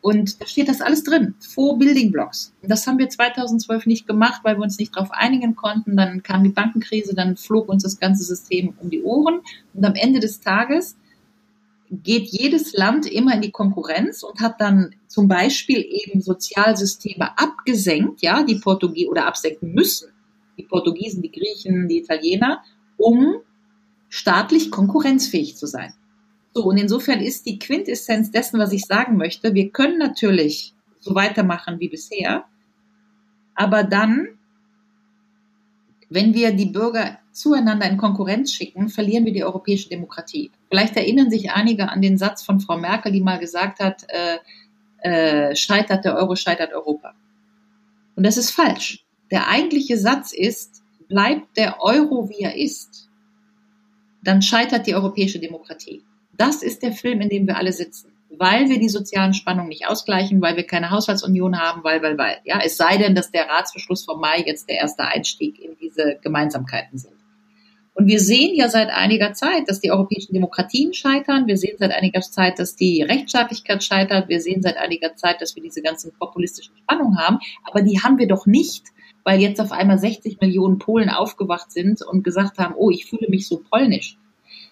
[0.01, 2.53] Und da steht das alles drin, vor Building Blocks.
[2.63, 5.95] Das haben wir 2012 nicht gemacht, weil wir uns nicht darauf einigen konnten.
[5.95, 9.41] Dann kam die Bankenkrise, dann flog uns das ganze System um die Ohren.
[9.73, 10.95] Und am Ende des Tages
[11.91, 18.21] geht jedes Land immer in die Konkurrenz und hat dann zum Beispiel eben Sozialsysteme abgesenkt,
[18.21, 20.09] ja, die Portugiesen oder absenken müssen.
[20.57, 22.63] Die Portugiesen, die Griechen, die Italiener
[22.99, 23.37] um
[24.09, 25.93] staatlich konkurrenzfähig zu sein.
[26.53, 31.15] So, und insofern ist die Quintessenz dessen, was ich sagen möchte, wir können natürlich so
[31.15, 32.45] weitermachen wie bisher,
[33.55, 34.27] aber dann,
[36.09, 40.51] wenn wir die Bürger zueinander in Konkurrenz schicken, verlieren wir die europäische Demokratie.
[40.69, 44.39] Vielleicht erinnern sich einige an den Satz von Frau Merkel, die mal gesagt hat, äh,
[45.01, 47.13] äh, scheitert der Euro, scheitert Europa.
[48.15, 49.05] Und das ist falsch.
[49.31, 50.78] Der eigentliche Satz ist,
[51.09, 53.09] bleibt der Euro, wie er ist,
[54.23, 56.03] dann scheitert die europäische Demokratie.
[56.37, 59.87] Das ist der Film, in dem wir alle sitzen, weil wir die sozialen Spannungen nicht
[59.87, 62.37] ausgleichen, weil wir keine Haushaltsunion haben, weil, weil, weil.
[62.45, 66.17] Ja, es sei denn, dass der Ratsbeschluss vom Mai jetzt der erste Einstieg in diese
[66.21, 67.19] Gemeinsamkeiten sind.
[67.99, 71.47] Und wir sehen ja seit einiger Zeit, dass die europäischen Demokratien scheitern.
[71.47, 74.29] Wir sehen seit einiger Zeit, dass die Rechtsstaatlichkeit scheitert.
[74.29, 77.39] Wir sehen seit einiger Zeit, dass wir diese ganzen populistischen Spannungen haben.
[77.65, 78.85] Aber die haben wir doch nicht,
[79.29, 83.29] weil jetzt auf einmal 60 Millionen Polen aufgewacht sind und gesagt haben, oh, ich fühle
[83.29, 84.17] mich so polnisch.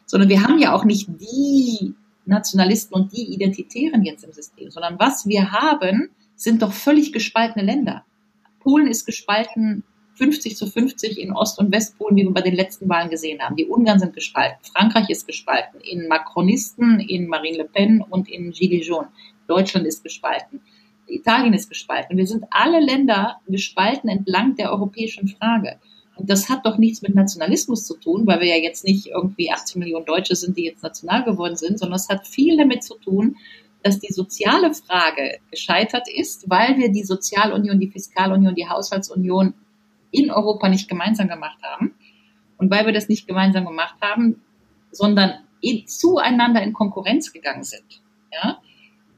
[0.07, 1.93] Sondern wir haben ja auch nicht die
[2.25, 7.63] Nationalisten und die Identitären jetzt im System, sondern was wir haben, sind doch völlig gespaltene
[7.63, 8.03] Länder.
[8.59, 9.83] Polen ist gespalten
[10.15, 13.57] 50 zu 50 in Ost- und Westpolen, wie wir bei den letzten Wahlen gesehen haben.
[13.57, 14.57] Die Ungarn sind gespalten.
[14.75, 19.09] Frankreich ist gespalten in Macronisten, in Marine Le Pen und in Gilets jaunes.
[19.47, 20.61] Deutschland ist gespalten.
[21.07, 22.17] Italien ist gespalten.
[22.17, 25.77] Wir sind alle Länder gespalten entlang der europäischen Frage.
[26.15, 29.51] Und das hat doch nichts mit Nationalismus zu tun, weil wir ja jetzt nicht irgendwie
[29.51, 32.95] 18 Millionen Deutsche sind, die jetzt national geworden sind, sondern es hat viel damit zu
[32.95, 33.37] tun,
[33.83, 39.53] dass die soziale Frage gescheitert ist, weil wir die Sozialunion, die Fiskalunion, die Haushaltsunion
[40.11, 41.93] in Europa nicht gemeinsam gemacht haben.
[42.57, 44.41] Und weil wir das nicht gemeinsam gemacht haben,
[44.91, 45.33] sondern
[45.85, 48.01] zueinander in Konkurrenz gegangen sind.
[48.31, 48.59] Ja?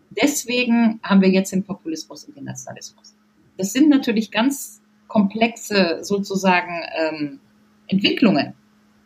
[0.10, 3.16] Deswegen haben wir jetzt den Populismus und den Nationalismus.
[3.58, 7.40] Das sind natürlich ganz komplexe sozusagen ähm,
[7.88, 8.54] Entwicklungen.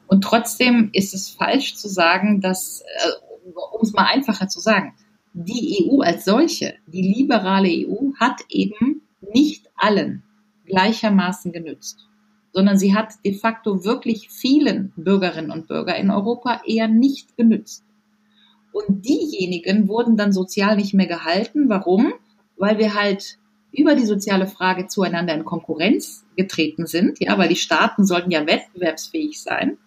[0.08, 4.94] Und trotzdem ist es falsch zu sagen, dass, äh, um es mal einfacher zu sagen,
[5.34, 9.02] die EU als solche, die liberale EU, hat eben
[9.34, 10.24] nicht allen
[10.66, 12.08] gleichermaßen genützt,
[12.52, 17.84] sondern sie hat de facto wirklich vielen Bürgerinnen und Bürgern in Europa eher nicht genützt.
[18.74, 21.70] Und diejenigen wurden dann sozial nicht mehr gehalten.
[21.70, 22.14] Warum?
[22.58, 23.38] Weil wir halt
[23.72, 28.46] über die soziale Frage zueinander in Konkurrenz getreten sind, ja, weil die Staaten sollten ja
[28.46, 29.78] wettbewerbsfähig sein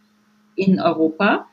[0.57, 1.47] in Europa.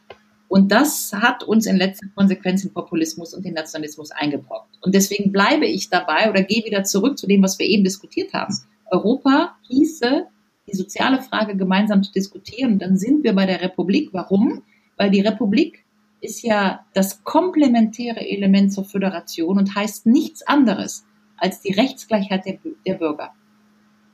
[0.47, 4.77] Und das hat uns in letzter Konsequenz den Populismus und den Nationalismus eingebrockt.
[4.81, 8.33] Und deswegen bleibe ich dabei oder gehe wieder zurück zu dem, was wir eben diskutiert
[8.33, 8.55] haben.
[8.91, 10.27] Europa hieße,
[10.67, 12.79] die soziale Frage gemeinsam zu diskutieren.
[12.79, 14.09] Dann sind wir bei der Republik.
[14.11, 14.61] Warum?
[14.95, 15.82] Weil die Republik
[16.23, 21.05] ist ja das komplementäre Element zur Föderation und heißt nichts anderes
[21.37, 23.31] als die Rechtsgleichheit der, der Bürger.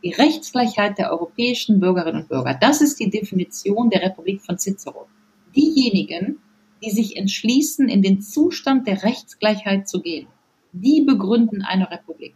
[0.03, 2.57] Die Rechtsgleichheit der europäischen Bürgerinnen und Bürger.
[2.59, 5.07] Das ist die Definition der Republik von Cicero
[5.55, 6.39] diejenigen,
[6.83, 10.27] die sich entschließen, in den Zustand der Rechtsgleichheit zu gehen,
[10.71, 12.35] die begründen eine Republik.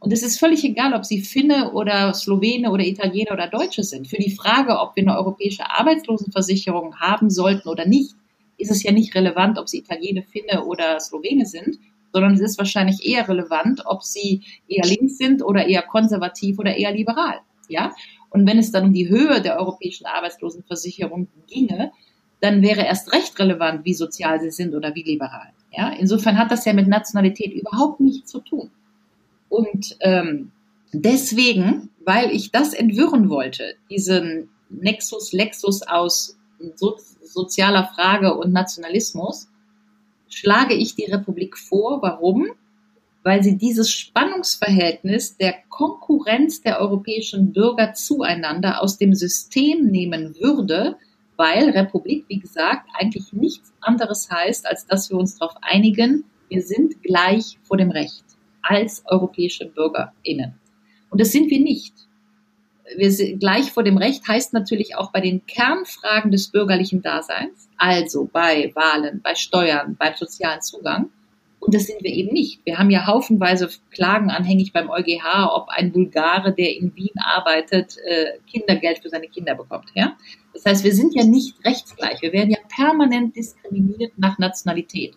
[0.00, 4.06] Und es ist völlig egal, ob sie Finne oder Slowene oder Italiener oder Deutsche sind.
[4.06, 8.14] Für die Frage, ob wir eine europäische Arbeitslosenversicherung haben sollten oder nicht,
[8.58, 11.78] ist es ja nicht relevant, ob sie Italiener, Finne oder Slowene sind,
[12.12, 16.76] sondern es ist wahrscheinlich eher relevant, ob sie eher links sind oder eher konservativ oder
[16.76, 17.40] eher liberal.
[17.68, 17.94] Ja?
[18.30, 21.92] Und wenn es dann um die Höhe der europäischen Arbeitslosenversicherung ginge,
[22.40, 25.52] dann wäre erst recht relevant, wie sozial sie sind oder wie liberal.
[25.72, 28.70] Ja, insofern hat das ja mit Nationalität überhaupt nichts zu tun.
[29.48, 30.52] Und ähm,
[30.92, 36.37] deswegen, weil ich das entwirren wollte, diesen Nexus Lexus aus
[36.74, 39.48] so, sozialer Frage und Nationalismus,
[40.28, 42.02] schlage ich die Republik vor.
[42.02, 42.48] Warum?
[43.22, 50.96] Weil sie dieses Spannungsverhältnis der Konkurrenz der europäischen Bürger zueinander aus dem System nehmen würde,
[51.36, 56.62] weil Republik, wie gesagt, eigentlich nichts anderes heißt, als dass wir uns darauf einigen, wir
[56.62, 58.24] sind gleich vor dem Recht
[58.62, 60.54] als europäische BürgerInnen.
[61.10, 61.94] Und das sind wir nicht.
[62.96, 67.68] Wir sind gleich vor dem Recht heißt natürlich auch bei den Kernfragen des bürgerlichen Daseins,
[67.76, 71.10] also bei Wahlen, bei Steuern, beim sozialen Zugang,
[71.60, 72.60] und das sind wir eben nicht.
[72.64, 77.96] Wir haben ja haufenweise Klagen anhängig beim EuGH, ob ein Bulgare, der in Wien arbeitet,
[78.06, 79.90] äh, Kindergeld für seine Kinder bekommt.
[79.94, 80.16] Ja?
[80.54, 82.22] Das heißt, wir sind ja nicht rechtsgleich.
[82.22, 85.16] Wir werden ja permanent diskriminiert nach Nationalität.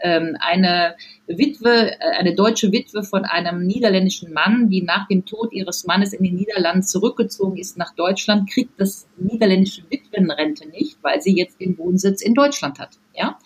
[0.00, 5.52] Ähm, eine Witwe, äh, eine deutsche Witwe von einem niederländischen Mann, die nach dem Tod
[5.52, 11.22] ihres Mannes in den Niederlanden zurückgezogen ist nach Deutschland, kriegt das niederländische Witwenrente nicht, weil
[11.22, 12.98] sie jetzt den Wohnsitz in Deutschland hat.
[13.14, 13.38] Ja?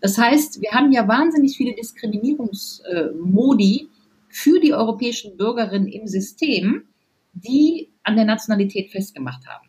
[0.00, 3.88] Das heißt, wir haben ja wahnsinnig viele Diskriminierungsmodi
[4.28, 6.84] für die europäischen Bürgerinnen im System,
[7.32, 9.68] die an der Nationalität festgemacht haben.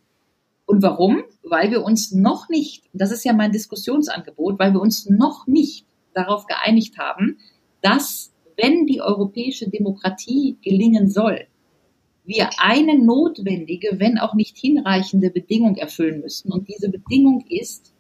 [0.66, 1.24] Und warum?
[1.44, 5.86] Weil wir uns noch nicht, das ist ja mein Diskussionsangebot, weil wir uns noch nicht
[6.14, 7.40] darauf geeinigt haben,
[7.82, 11.48] dass, wenn die europäische Demokratie gelingen soll,
[12.26, 16.52] wir eine notwendige, wenn auch nicht hinreichende Bedingung erfüllen müssen.
[16.52, 17.94] Und diese Bedingung ist,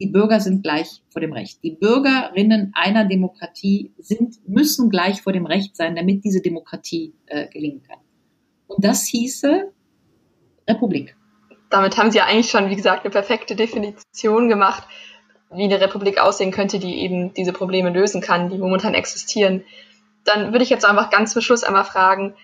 [0.00, 1.62] die Bürger sind gleich vor dem Recht.
[1.62, 7.48] Die Bürgerinnen einer Demokratie sind, müssen gleich vor dem Recht sein, damit diese Demokratie äh,
[7.48, 7.98] gelingen kann.
[8.68, 9.72] Und das hieße
[10.68, 11.16] Republik.
[11.70, 14.84] Damit haben Sie ja eigentlich schon, wie gesagt, eine perfekte Definition gemacht,
[15.50, 19.64] wie eine Republik aussehen könnte, die eben diese Probleme lösen kann, die momentan existieren.
[20.24, 22.34] Dann würde ich jetzt einfach ganz zum Schluss einmal fragen,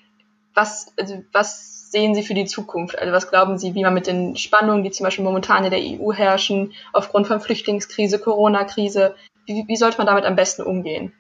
[0.54, 2.98] was, also was sehen Sie für die Zukunft?
[2.98, 5.80] Also was glauben Sie, wie man mit den Spannungen, die zum Beispiel momentan in der
[5.80, 9.14] EU herrschen, aufgrund von Flüchtlingskrise, Corona-Krise,
[9.46, 11.12] wie, wie sollte man damit am besten umgehen?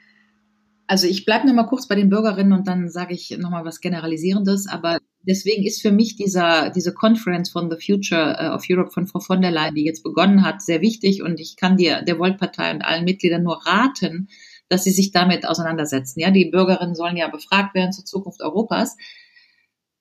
[0.86, 3.64] Also ich bleibe noch mal kurz bei den Bürgerinnen und dann sage ich noch mal
[3.64, 4.68] was Generalisierendes.
[4.68, 9.06] Aber deswegen ist für mich dieser, diese Conference von The Future äh, of Europe von
[9.06, 11.22] Frau von der Leyen, die jetzt begonnen hat, sehr wichtig.
[11.22, 14.28] Und ich kann dir, der Volt-Partei und allen Mitgliedern nur raten,
[14.68, 16.20] dass sie sich damit auseinandersetzen.
[16.20, 18.96] Ja, die Bürgerinnen sollen ja befragt werden zur Zukunft Europas.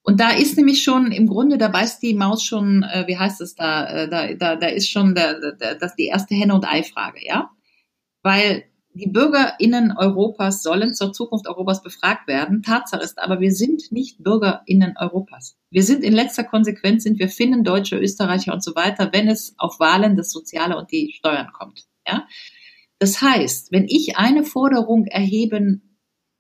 [0.03, 3.39] Und da ist nämlich schon im Grunde, da beißt die Maus schon, äh, wie heißt
[3.41, 6.65] es da, äh, da, da, da ist schon der, der, das die erste Henne- und
[6.65, 7.51] Ei-Frage, ja?
[8.21, 12.61] Weil die BürgerInnen Europas sollen zur Zukunft Europas befragt werden.
[12.61, 15.57] Tatsache ist aber, wir sind nicht BürgerInnen Europas.
[15.69, 19.55] Wir sind in letzter Konsequenz, sind wir Finnen, Deutsche, Österreicher und so weiter, wenn es
[19.57, 22.27] auf Wahlen, das Soziale und die Steuern kommt, ja?
[22.99, 25.97] Das heißt, wenn ich eine Forderung erheben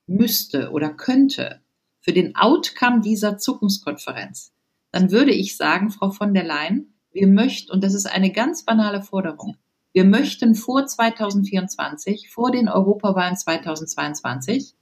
[0.07, 1.61] müsste oder könnte,
[1.99, 4.53] für den Outcome dieser Zukunftskonferenz,
[4.91, 8.65] dann würde ich sagen, Frau von der Leyen, wir möchten, und das ist eine ganz
[8.65, 9.57] banale Forderung,
[9.93, 14.73] wir möchten vor 2024, vor den Europawahlen 2022,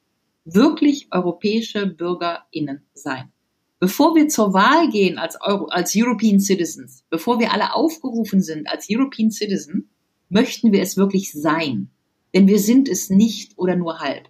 [0.46, 3.32] wirklich europäische BürgerInnen sein.
[3.80, 8.70] Bevor wir zur Wahl gehen als, Euro, als European Citizens, bevor wir alle aufgerufen sind
[8.70, 9.90] als European Citizen,
[10.30, 11.90] möchten wir es wirklich sein.
[12.34, 14.30] Denn wir sind es nicht oder nur halb.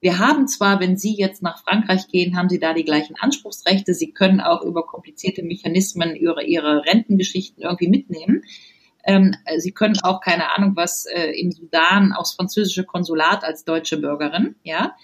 [0.00, 3.94] Wir haben zwar, wenn Sie jetzt nach Frankreich gehen, haben Sie da die gleichen Anspruchsrechte.
[3.94, 8.42] Sie können auch über komplizierte Mechanismen ihre, ihre Rentengeschichten irgendwie mitnehmen.
[9.04, 13.98] Ähm, Sie können auch keine Ahnung was äh, im Sudan aufs französische Konsulat als deutsche
[13.98, 14.94] Bürgerin, ja.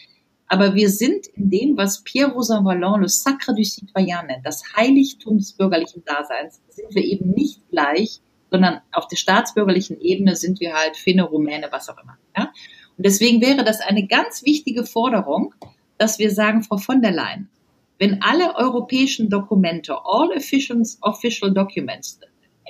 [0.48, 4.62] Aber wir sind in dem, was Pierre Rosan Vallon le Sacre du Citoyen nennt, das
[4.74, 8.20] Heiligtum des bürgerlichen Daseins, sind wir eben nicht gleich,
[8.50, 12.16] sondern auf der staatsbürgerlichen Ebene sind wir halt Finne, Rumäne, was auch immer.
[12.36, 12.52] Ja?
[12.96, 15.54] Und deswegen wäre das eine ganz wichtige Forderung,
[15.98, 17.50] dass wir sagen, Frau von der Leyen,
[17.98, 22.20] wenn alle europäischen Dokumente, all official documents,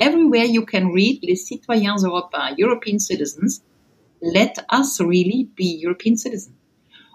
[0.01, 3.63] everywhere you can read les citoyens européens, European citizens,
[4.21, 6.55] let us really be European citizens.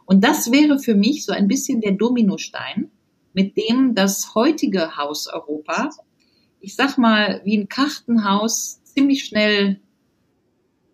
[0.06, 2.92] Und das wäre für mich so ein bisschen der Dominostein,
[3.34, 5.90] mit dem das heutige Haus Europa,
[6.60, 9.80] ich sag mal, wie ein Kartenhaus ziemlich schnell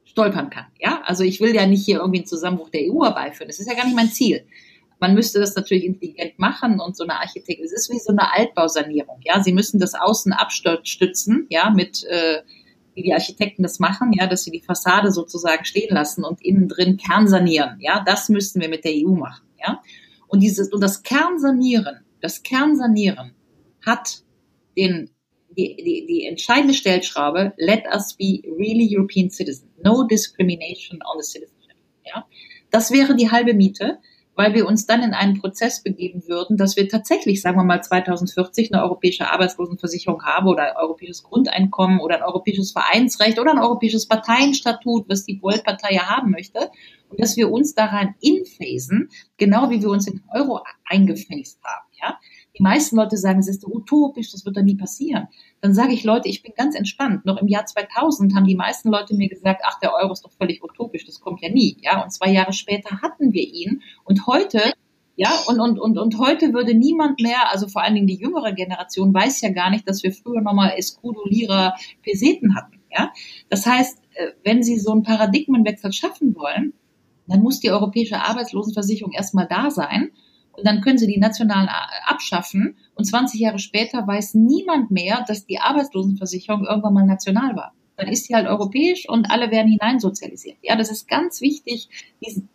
[0.05, 0.65] stolpern kann.
[0.79, 3.47] Ja, also ich will ja nicht hier irgendwie einen Zusammenbruch der EU herbeiführen.
[3.47, 4.45] Das ist ja gar nicht mein Ziel.
[4.99, 7.65] Man müsste das natürlich intelligent machen und so eine Architektur.
[7.65, 9.19] Es ist wie so eine Altbausanierung.
[9.23, 12.41] Ja, Sie müssen das Außen abstützen, ja, mit äh,
[12.93, 16.67] wie die Architekten das machen, ja, dass sie die Fassade sozusagen stehen lassen und innen
[16.67, 17.77] drin kernsanieren.
[17.79, 19.47] Ja, das müssten wir mit der EU machen.
[19.59, 19.81] Ja,
[20.27, 23.33] und dieses und das Kernsanieren, das Kernsanieren
[23.85, 24.23] hat
[24.77, 25.09] den
[25.57, 29.69] die, die, die entscheidende Stellschraube, let us be really European citizens.
[29.83, 31.75] No discrimination on the citizenship.
[32.05, 32.25] Ja?
[32.69, 33.99] Das wäre die halbe Miete
[34.39, 37.83] weil wir uns dann in einen Prozess begeben würden, dass wir tatsächlich, sagen wir mal,
[37.83, 43.59] 2040 eine europäische Arbeitslosenversicherung haben oder ein europäisches Grundeinkommen oder ein europäisches Vereinsrecht oder ein
[43.59, 46.71] europäisches Parteienstatut, was die Volt-Partei ja haben möchte,
[47.09, 51.89] und dass wir uns daran inphasen, genau wie wir uns in Euro eingefasst haben.
[52.01, 52.17] Ja?
[52.57, 55.27] Die meisten Leute sagen, es ist utopisch, das wird da nie passieren
[55.61, 57.25] dann sage ich, Leute, ich bin ganz entspannt.
[57.25, 60.31] Noch im Jahr 2000 haben die meisten Leute mir gesagt, ach, der Euro ist doch
[60.31, 61.77] völlig utopisch, das kommt ja nie.
[61.81, 63.81] Ja, und zwei Jahre später hatten wir ihn.
[64.05, 64.73] Und heute,
[65.15, 68.53] ja, und, und, und, und heute würde niemand mehr, also vor allen Dingen die jüngere
[68.53, 72.79] Generation, weiß ja gar nicht, dass wir früher nochmal Escudo, Lira, Peseten hatten.
[72.91, 73.11] Ja,
[73.49, 76.73] das heißt, äh, wenn Sie so einen Paradigmenwechsel schaffen wollen,
[77.27, 80.11] dann muss die europäische Arbeitslosenversicherung erstmal da sein.
[80.59, 81.71] Und dann können Sie die nationalen äh,
[82.05, 87.73] abschaffen und 20 Jahre später weiß niemand mehr, dass die Arbeitslosenversicherung irgendwann mal national war.
[87.95, 90.57] Dann ist sie halt europäisch und alle werden hineinsozialisiert.
[90.61, 91.89] Ja, das ist ganz wichtig,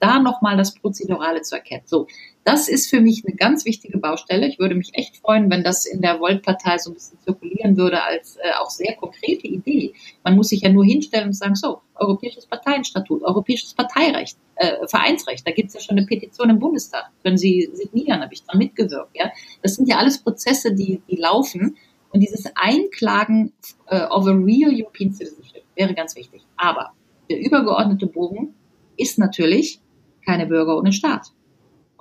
[0.01, 1.83] da nochmal das Prozedurale zu erkennen.
[1.85, 2.07] So,
[2.45, 4.47] das ist für mich eine ganz wichtige Baustelle.
[4.47, 8.03] Ich würde mich echt freuen, wenn das in der Volt-Partei so ein bisschen zirkulieren würde
[8.03, 9.95] als äh, auch sehr konkrete Idee.
[10.23, 15.47] Man muss sich ja nur hinstellen und sagen, so, europäisches Parteienstatut, europäisches Parteirecht, äh, Vereinsrecht,
[15.47, 17.11] da gibt es ja schon eine Petition im Bundestag.
[17.23, 19.17] Können Sie signieren, habe ich da mitgewirkt.
[19.17, 19.31] Ja?
[19.63, 21.77] Das sind ja alles Prozesse, die, die laufen.
[22.11, 23.53] Und dieses Einklagen
[23.87, 26.43] äh, of a real European Citizenship wäre ganz wichtig.
[26.57, 26.93] Aber
[27.31, 28.55] der übergeordnete Bogen
[28.97, 29.81] ist natürlich
[30.25, 31.33] keine Bürger ohne Staat.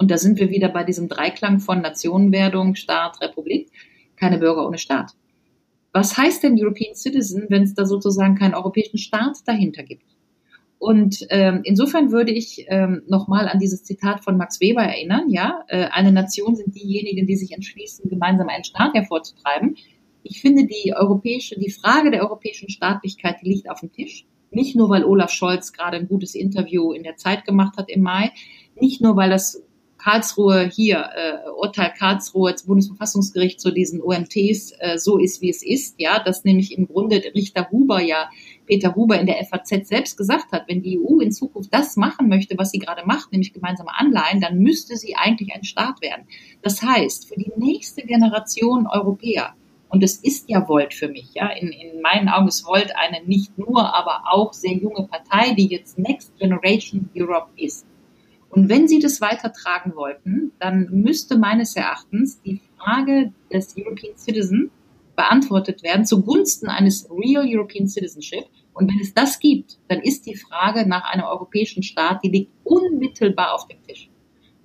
[0.03, 3.71] Und da sind wir wieder bei diesem Dreiklang von Nationenwerdung, Staat, Republik,
[4.17, 5.13] keine Bürger ohne Staat.
[5.93, 10.03] Was heißt denn European Citizen, wenn es da sozusagen keinen europäischen Staat dahinter gibt?
[10.77, 15.29] Und ähm, insofern würde ich ähm, nochmal an dieses Zitat von Max Weber erinnern.
[15.29, 19.77] Ja, äh, eine Nation sind diejenigen, die sich entschließen, gemeinsam einen Staat hervorzutreiben.
[20.23, 24.25] Ich finde die europäische, die Frage der europäischen Staatlichkeit, die liegt auf dem Tisch.
[24.51, 28.01] Nicht nur, weil Olaf Scholz gerade ein gutes Interview in der Zeit gemacht hat im
[28.01, 28.31] Mai,
[28.75, 29.62] nicht nur, weil das
[30.03, 35.63] Karlsruhe hier, äh, Urteil Karlsruhe, das Bundesverfassungsgericht zu diesen OMTs äh, so ist, wie es
[35.63, 38.29] ist, ja, dass nämlich im Grunde Richter Huber ja,
[38.65, 42.27] Peter Huber in der FAZ selbst gesagt hat, wenn die EU in Zukunft das machen
[42.27, 46.27] möchte, was sie gerade macht, nämlich gemeinsame Anleihen, dann müsste sie eigentlich ein Staat werden.
[46.61, 49.53] Das heißt, für die nächste Generation Europäer,
[49.87, 53.23] und es ist ja Volt für mich, ja, in, in meinen Augen ist Volt eine
[53.25, 57.85] nicht nur, aber auch sehr junge Partei, die jetzt Next Generation Europe ist.
[58.53, 64.69] Und wenn Sie das weitertragen wollten, dann müsste meines Erachtens die Frage des European Citizen
[65.15, 68.45] beantwortet werden zugunsten eines Real European Citizenship.
[68.75, 72.51] Und wenn es das gibt, dann ist die Frage nach einem europäischen Staat, die liegt
[72.63, 74.11] unmittelbar auf dem Tisch.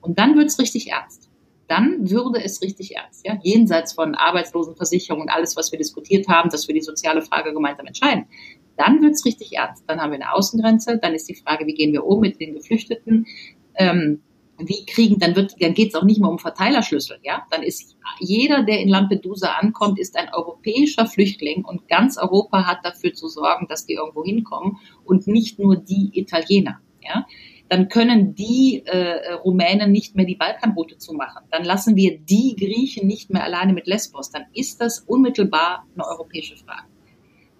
[0.03, 1.31] Und dann wird es richtig ernst.
[1.67, 6.51] Dann würde es richtig ernst, ja, jenseits von Arbeitslosenversicherung und alles, was wir diskutiert haben,
[6.51, 8.27] dass wir die soziale Frage gemeinsam entscheiden.
[8.77, 9.85] Dann wird es richtig ernst.
[9.87, 12.55] Dann haben wir eine Außengrenze, dann ist die Frage, wie gehen wir um mit den
[12.55, 13.27] Geflüchteten,
[13.79, 14.21] ähm,
[14.59, 17.47] wie kriegen, dann wird, dann geht es auch nicht mehr um Verteilerschlüssel, ja.
[17.51, 22.79] Dann ist jeder, der in Lampedusa ankommt, ist ein europäischer Flüchtling und ganz Europa hat
[22.83, 27.27] dafür zu sorgen, dass die irgendwo hinkommen und nicht nur die Italiener, ja.
[27.69, 31.45] Dann können die äh, Rumänen nicht mehr die Balkanroute zumachen.
[31.51, 34.31] Dann lassen wir die Griechen nicht mehr alleine mit Lesbos.
[34.31, 36.87] Dann ist das unmittelbar eine europäische Frage.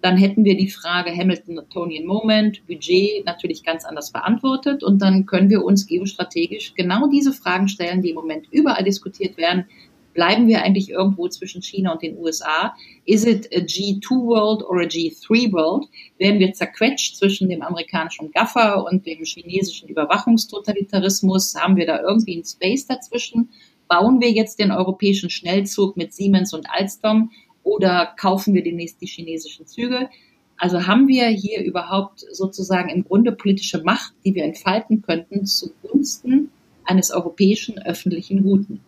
[0.01, 4.83] Dann hätten wir die Frage Hamilton-Tonian Moment, Budget natürlich ganz anders beantwortet.
[4.83, 9.37] Und dann können wir uns geostrategisch genau diese Fragen stellen, die im Moment überall diskutiert
[9.37, 9.65] werden.
[10.13, 12.75] Bleiben wir eigentlich irgendwo zwischen China und den USA?
[13.05, 15.87] Is it a G2 World or a G3 World?
[16.17, 21.55] Werden wir zerquetscht zwischen dem amerikanischen Gaffer und dem chinesischen Überwachungstotalitarismus?
[21.55, 23.49] Haben wir da irgendwie einen Space dazwischen?
[23.87, 27.31] Bauen wir jetzt den europäischen Schnellzug mit Siemens und Alstom
[27.69, 30.09] oder kaufen wir demnächst die chinesischen Züge?
[30.57, 36.49] Also haben wir hier überhaupt sozusagen im Grunde politische Macht, die wir entfalten könnten zugunsten
[36.83, 38.81] eines europäischen öffentlichen Guten.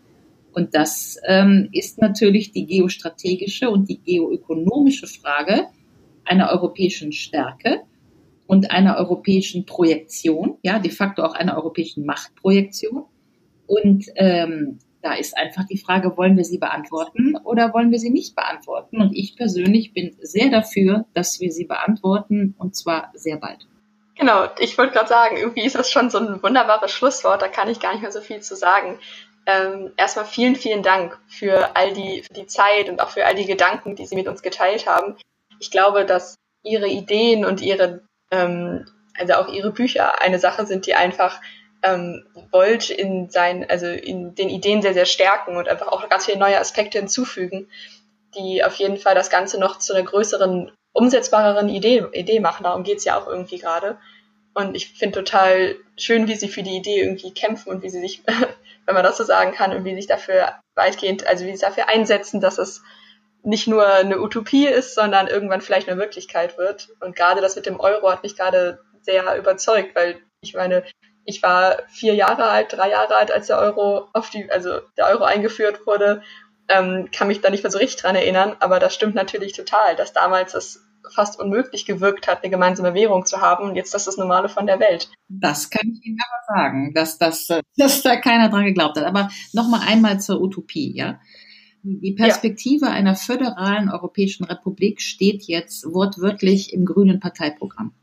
[0.52, 5.68] Und das ähm, ist natürlich die geostrategische und die geoökonomische Frage
[6.26, 7.82] einer europäischen Stärke
[8.48, 13.06] und einer europäischen Projektion, ja, de facto auch einer europäischen Machtprojektion.
[13.68, 18.10] Und ähm, da ist einfach die Frage, wollen wir sie beantworten oder wollen wir sie
[18.10, 19.02] nicht beantworten?
[19.02, 23.68] Und ich persönlich bin sehr dafür, dass wir sie beantworten und zwar sehr bald.
[24.16, 27.70] Genau, ich wollte gerade sagen, irgendwie ist das schon so ein wunderbares Schlusswort, da kann
[27.70, 29.00] ich gar nicht mehr so viel zu sagen.
[29.48, 33.34] Ähm, erstmal vielen, vielen Dank für all die, für die Zeit und auch für all
[33.34, 35.16] die Gedanken, die Sie mit uns geteilt haben.
[35.60, 38.86] Ich glaube, dass Ihre Ideen und Ihre, ähm,
[39.18, 41.42] also auch Ihre Bücher eine Sache sind, die einfach
[41.84, 46.26] ähm, Volt in sein, also in den Ideen sehr, sehr stärken und einfach auch ganz
[46.26, 47.70] viele neue Aspekte hinzufügen,
[48.36, 52.64] die auf jeden Fall das Ganze noch zu einer größeren, umsetzbareren Idee, Idee machen.
[52.64, 53.98] Darum geht's ja auch irgendwie gerade.
[54.54, 58.02] Und ich finde total schön, wie sie für die Idee irgendwie kämpfen und wie sie
[58.02, 58.24] sich,
[58.86, 61.66] wenn man das so sagen kann, und wie sie sich dafür weitgehend, also wie sie
[61.66, 62.82] dafür einsetzen, dass es
[63.44, 66.90] nicht nur eine Utopie ist, sondern irgendwann vielleicht eine Wirklichkeit wird.
[67.00, 70.84] Und gerade das mit dem Euro hat mich gerade sehr überzeugt, weil ich meine,
[71.26, 75.08] ich war vier Jahre alt, drei Jahre alt, als der Euro auf die, also der
[75.08, 76.22] Euro eingeführt wurde,
[76.68, 79.96] ähm, kann mich da nicht mehr so richtig dran erinnern, aber das stimmt natürlich total,
[79.96, 84.02] dass damals es fast unmöglich gewirkt hat, eine gemeinsame Währung zu haben und jetzt das
[84.02, 85.10] ist das Normale von der Welt.
[85.28, 87.48] Das kann ich Ihnen aber sagen, dass, das,
[87.78, 89.06] dass da keiner dran geglaubt hat.
[89.06, 91.20] Aber nochmal einmal zur Utopie, ja.
[91.84, 92.92] Die Perspektive ja.
[92.92, 97.94] einer föderalen Europäischen Republik steht jetzt wortwörtlich im grünen Parteiprogramm.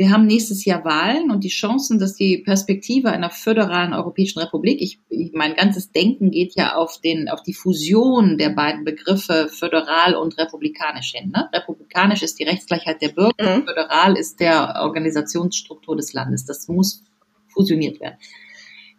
[0.00, 4.80] Wir haben nächstes Jahr Wahlen und die Chancen, dass die Perspektive einer föderalen Europäischen Republik,
[4.80, 4.98] ich,
[5.34, 10.38] mein ganzes Denken geht ja auf den, auf die Fusion der beiden Begriffe föderal und
[10.38, 11.32] republikanisch hin.
[11.36, 11.50] Ne?
[11.52, 13.66] Republikanisch ist die Rechtsgleichheit der Bürger, mhm.
[13.66, 16.46] föderal ist der Organisationsstruktur des Landes.
[16.46, 17.04] Das muss
[17.48, 18.16] fusioniert werden.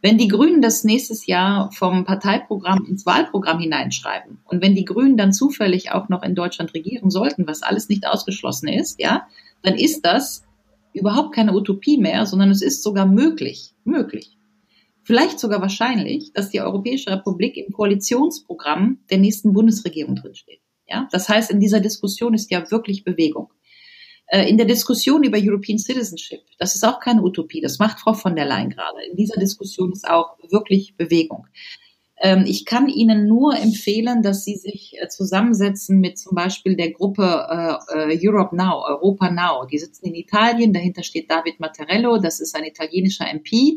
[0.03, 5.17] Wenn die Grünen das nächstes Jahr vom Parteiprogramm ins Wahlprogramm hineinschreiben und wenn die Grünen
[5.17, 9.25] dann zufällig auch noch in Deutschland regieren sollten, was alles nicht ausgeschlossen ist, ja,
[9.63, 10.43] dann ist das
[10.93, 14.37] überhaupt keine Utopie mehr, sondern es ist sogar möglich, möglich.
[15.03, 20.61] Vielleicht sogar wahrscheinlich, dass die Europäische Republik im Koalitionsprogramm der nächsten Bundesregierung drinsteht.
[20.87, 23.51] Ja, das heißt, in dieser Diskussion ist ja wirklich Bewegung.
[24.27, 28.13] Äh, in der Diskussion über European Citizenship, das ist auch keine Utopie, das macht Frau
[28.13, 29.03] von der Leyen gerade.
[29.09, 31.47] In dieser Diskussion ist auch wirklich Bewegung.
[32.21, 36.91] Ähm, ich kann Ihnen nur empfehlen, dass Sie sich äh, zusammensetzen mit zum Beispiel der
[36.91, 39.65] Gruppe äh, äh, Europe Now, Europa Now.
[39.65, 43.75] Die sitzen in Italien, dahinter steht David Mattarello, das ist ein italienischer MP.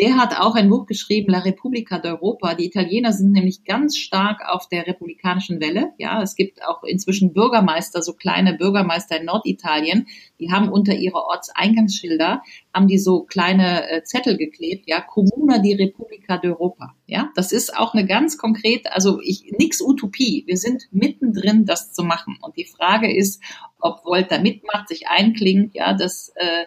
[0.00, 2.54] Der hat auch ein Buch geschrieben, La Repubblica d'Europa.
[2.54, 5.92] Die Italiener sind nämlich ganz stark auf der republikanischen Welle.
[5.98, 10.06] Ja, es gibt auch inzwischen Bürgermeister, so kleine Bürgermeister in Norditalien,
[10.40, 15.74] die haben unter ihre Ortseingangsschilder, haben die so kleine äh, Zettel geklebt, ja, Comuna di
[15.74, 16.92] Repubblica d'Europa.
[17.06, 20.44] Ja, das ist auch eine ganz konkrete, also ich, nix Utopie.
[20.46, 22.38] Wir sind mittendrin, das zu machen.
[22.40, 23.42] Und die Frage ist,
[23.78, 26.64] ob Volt da mitmacht, sich einklingt, ja, das, äh,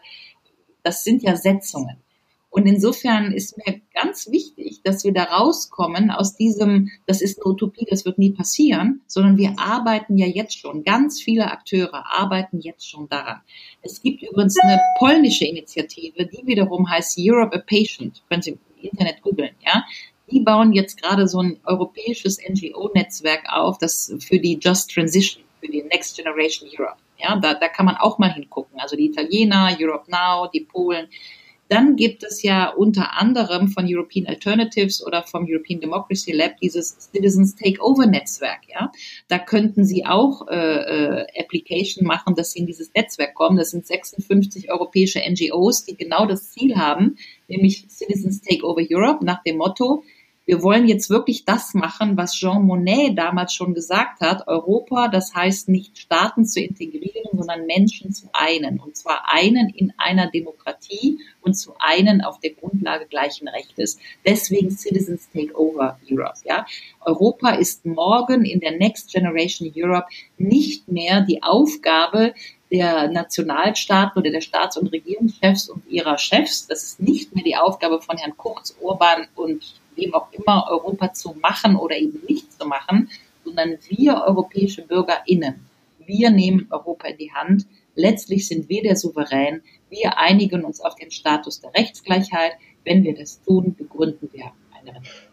[0.84, 2.05] das sind ja Setzungen.
[2.56, 7.52] Und insofern ist mir ganz wichtig, dass wir da rauskommen aus diesem, das ist eine
[7.52, 10.86] Utopie, das wird nie passieren, sondern wir arbeiten ja jetzt schon.
[10.86, 13.42] Ganz viele Akteure arbeiten jetzt schon daran.
[13.82, 18.60] Es gibt übrigens eine polnische Initiative, die wiederum heißt Europe a Patient, wenn Sie im
[18.82, 19.84] Internet googeln, ja.
[20.32, 25.68] Die bauen jetzt gerade so ein europäisches NGO-Netzwerk auf, das für die Just Transition, für
[25.68, 27.00] die Next Generation Europe.
[27.18, 28.80] Ja, da, da kann man auch mal hingucken.
[28.80, 31.10] Also die Italiener, Europe Now, die Polen,
[31.68, 37.10] dann gibt es ja unter anderem von European Alternatives oder vom European Democracy Lab dieses
[37.12, 38.62] Citizens Takeover Netzwerk.
[38.68, 38.92] Ja,
[39.28, 43.58] da könnten Sie auch äh, äh, Application machen, dass Sie in dieses Netzwerk kommen.
[43.58, 49.42] Das sind 56 europäische NGOs, die genau das Ziel haben, nämlich Citizens Takeover Europe nach
[49.44, 50.04] dem Motto
[50.46, 54.48] wir wollen jetzt wirklich das machen, was Jean Monnet damals schon gesagt hat.
[54.48, 58.80] Europa, das heißt nicht Staaten zu integrieren, sondern Menschen zu einen.
[58.80, 63.98] Und zwar einen in einer Demokratie und zu einen auf der Grundlage gleichen Rechtes.
[64.24, 66.40] Deswegen Citizens Take Over Europe.
[66.44, 66.68] Ja?
[67.02, 72.36] Europa ist morgen in der Next Generation Europe nicht mehr die Aufgabe,
[72.72, 76.68] der Nationalstaaten oder der Staats- und Regierungschefs und ihrer Chefs.
[76.68, 81.14] Das ist nicht mehr die Aufgabe von Herrn Kurz, Orban und wem auch immer Europa
[81.14, 83.10] zu machen oder eben nicht zu machen,
[83.44, 85.68] sondern wir europäische BürgerInnen,
[86.06, 87.66] wir nehmen Europa in die Hand.
[87.96, 89.64] Letztlich sind wir der Souverän.
[89.90, 92.54] Wir einigen uns auf den Status der Rechtsgleichheit.
[92.84, 95.32] Wenn wir das tun, begründen wir eine Reform.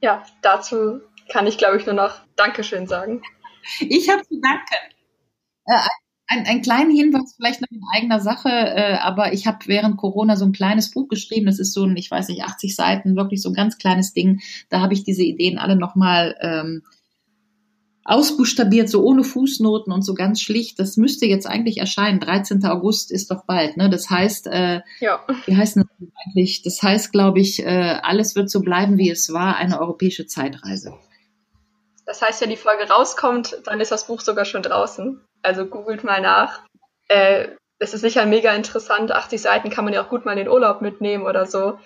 [0.00, 1.00] Ja, dazu
[1.30, 3.22] kann ich, glaube ich, nur noch Dankeschön sagen.
[3.80, 4.94] Ich habe zu danken.
[5.66, 5.78] Äh,
[6.26, 10.36] ein, ein kleinen Hinweis vielleicht noch in eigener Sache, äh, aber ich habe während Corona
[10.36, 11.46] so ein kleines Buch geschrieben.
[11.46, 14.40] Das ist so ein, ich weiß nicht, 80 Seiten, wirklich so ein ganz kleines Ding.
[14.70, 16.82] Da habe ich diese Ideen alle nochmal ähm,
[18.04, 20.78] ausbuchstabiert, so ohne Fußnoten und so ganz schlicht.
[20.78, 22.20] Das müsste jetzt eigentlich erscheinen.
[22.20, 22.64] 13.
[22.64, 23.76] August ist doch bald.
[23.76, 23.90] Ne?
[23.90, 25.20] Das heißt, äh, ja.
[25.46, 25.84] wie heißt das
[26.26, 26.62] eigentlich?
[26.62, 30.94] Das heißt, glaube ich, äh, alles wird so bleiben, wie es war, eine europäische Zeitreise.
[32.06, 35.20] Das heißt, wenn die Folge rauskommt, dann ist das Buch sogar schon draußen.
[35.44, 36.60] Also googelt mal nach.
[37.08, 39.12] Äh, es ist sicher mega interessant.
[39.12, 41.78] 80 Seiten kann man ja auch gut mal in den Urlaub mitnehmen oder so.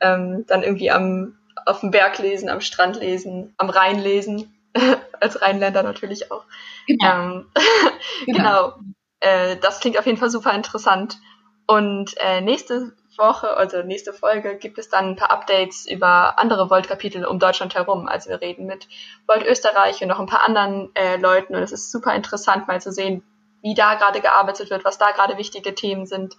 [0.00, 1.36] Ähm, dann irgendwie am,
[1.66, 4.54] auf dem Berg lesen, am Strand lesen, am Rhein lesen.
[5.20, 6.44] Als Rheinländer natürlich auch.
[6.86, 7.06] Genau.
[7.06, 7.46] Ähm,
[8.26, 8.38] genau.
[8.38, 8.74] genau.
[9.20, 11.18] Äh, das klingt auf jeden Fall super interessant.
[11.66, 16.70] Und äh, nächste Woche, also nächste Folge, gibt es dann ein paar Updates über andere
[16.70, 18.08] Volt-Kapitel um Deutschland herum.
[18.08, 18.88] Also wir reden mit
[19.26, 22.80] Volt Österreich und noch ein paar anderen äh, Leuten und es ist super interessant mal
[22.80, 23.22] zu sehen,
[23.62, 26.36] wie da gerade gearbeitet wird, was da gerade wichtige Themen sind.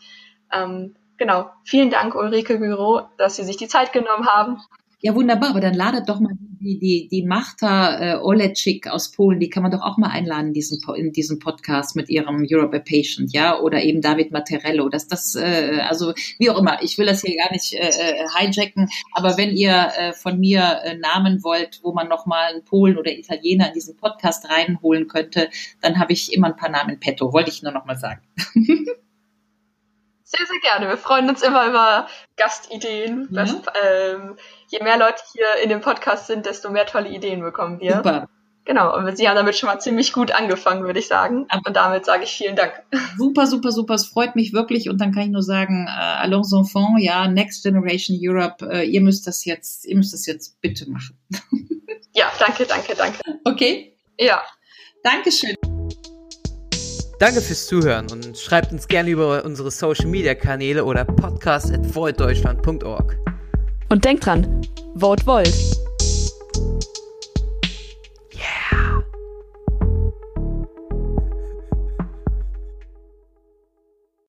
[0.51, 1.49] Ähm, genau.
[1.63, 4.61] Vielen Dank, Ulrike Büro, dass Sie sich die Zeit genommen haben.
[4.99, 6.33] Ja, wunderbar, aber dann ladet doch mal
[6.63, 10.47] die, die, die Marta äh, Olecik aus Polen, die kann man doch auch mal einladen
[10.47, 14.89] in diesen, in diesen Podcast mit ihrem Europe a Patient, ja, oder eben David Matterello,
[14.89, 18.27] dass das, äh, also wie auch immer, ich will das hier gar nicht äh, äh,
[18.37, 22.97] hijacken, aber wenn ihr äh, von mir äh, Namen wollt, wo man nochmal einen Polen
[22.97, 25.49] oder Italiener in diesen Podcast reinholen könnte,
[25.81, 26.91] dann habe ich immer ein paar Namen.
[26.91, 28.21] In petto, wollte ich nur nochmal sagen.
[30.35, 30.87] Sehr, sehr gerne.
[30.87, 32.07] Wir freuen uns immer über
[32.37, 33.27] Gastideen.
[33.31, 33.43] Ja.
[33.43, 34.35] Das, ähm,
[34.67, 37.97] je mehr Leute hier in dem Podcast sind, desto mehr tolle Ideen bekommen wir.
[37.97, 38.27] Super.
[38.65, 41.47] Genau, und Sie haben damit schon mal ziemlich gut angefangen, würde ich sagen.
[41.65, 42.71] Und damit sage ich vielen Dank.
[43.17, 43.93] Super, super, super.
[43.93, 44.89] Es freut mich wirklich.
[44.89, 49.01] Und dann kann ich nur sagen, äh, allons enfants, ja, Next Generation Europe, äh, ihr
[49.01, 51.19] müsst das jetzt, ihr müsst das jetzt bitte machen.
[52.13, 53.19] ja, danke, danke, danke.
[53.43, 53.97] Okay?
[54.17, 54.41] Ja.
[55.03, 55.55] Dankeschön.
[57.23, 61.79] Danke fürs Zuhören und schreibt uns gerne über unsere Social Media Kanäle oder podcast at
[63.87, 64.61] Und denkt dran,
[64.95, 65.72] vote Volt.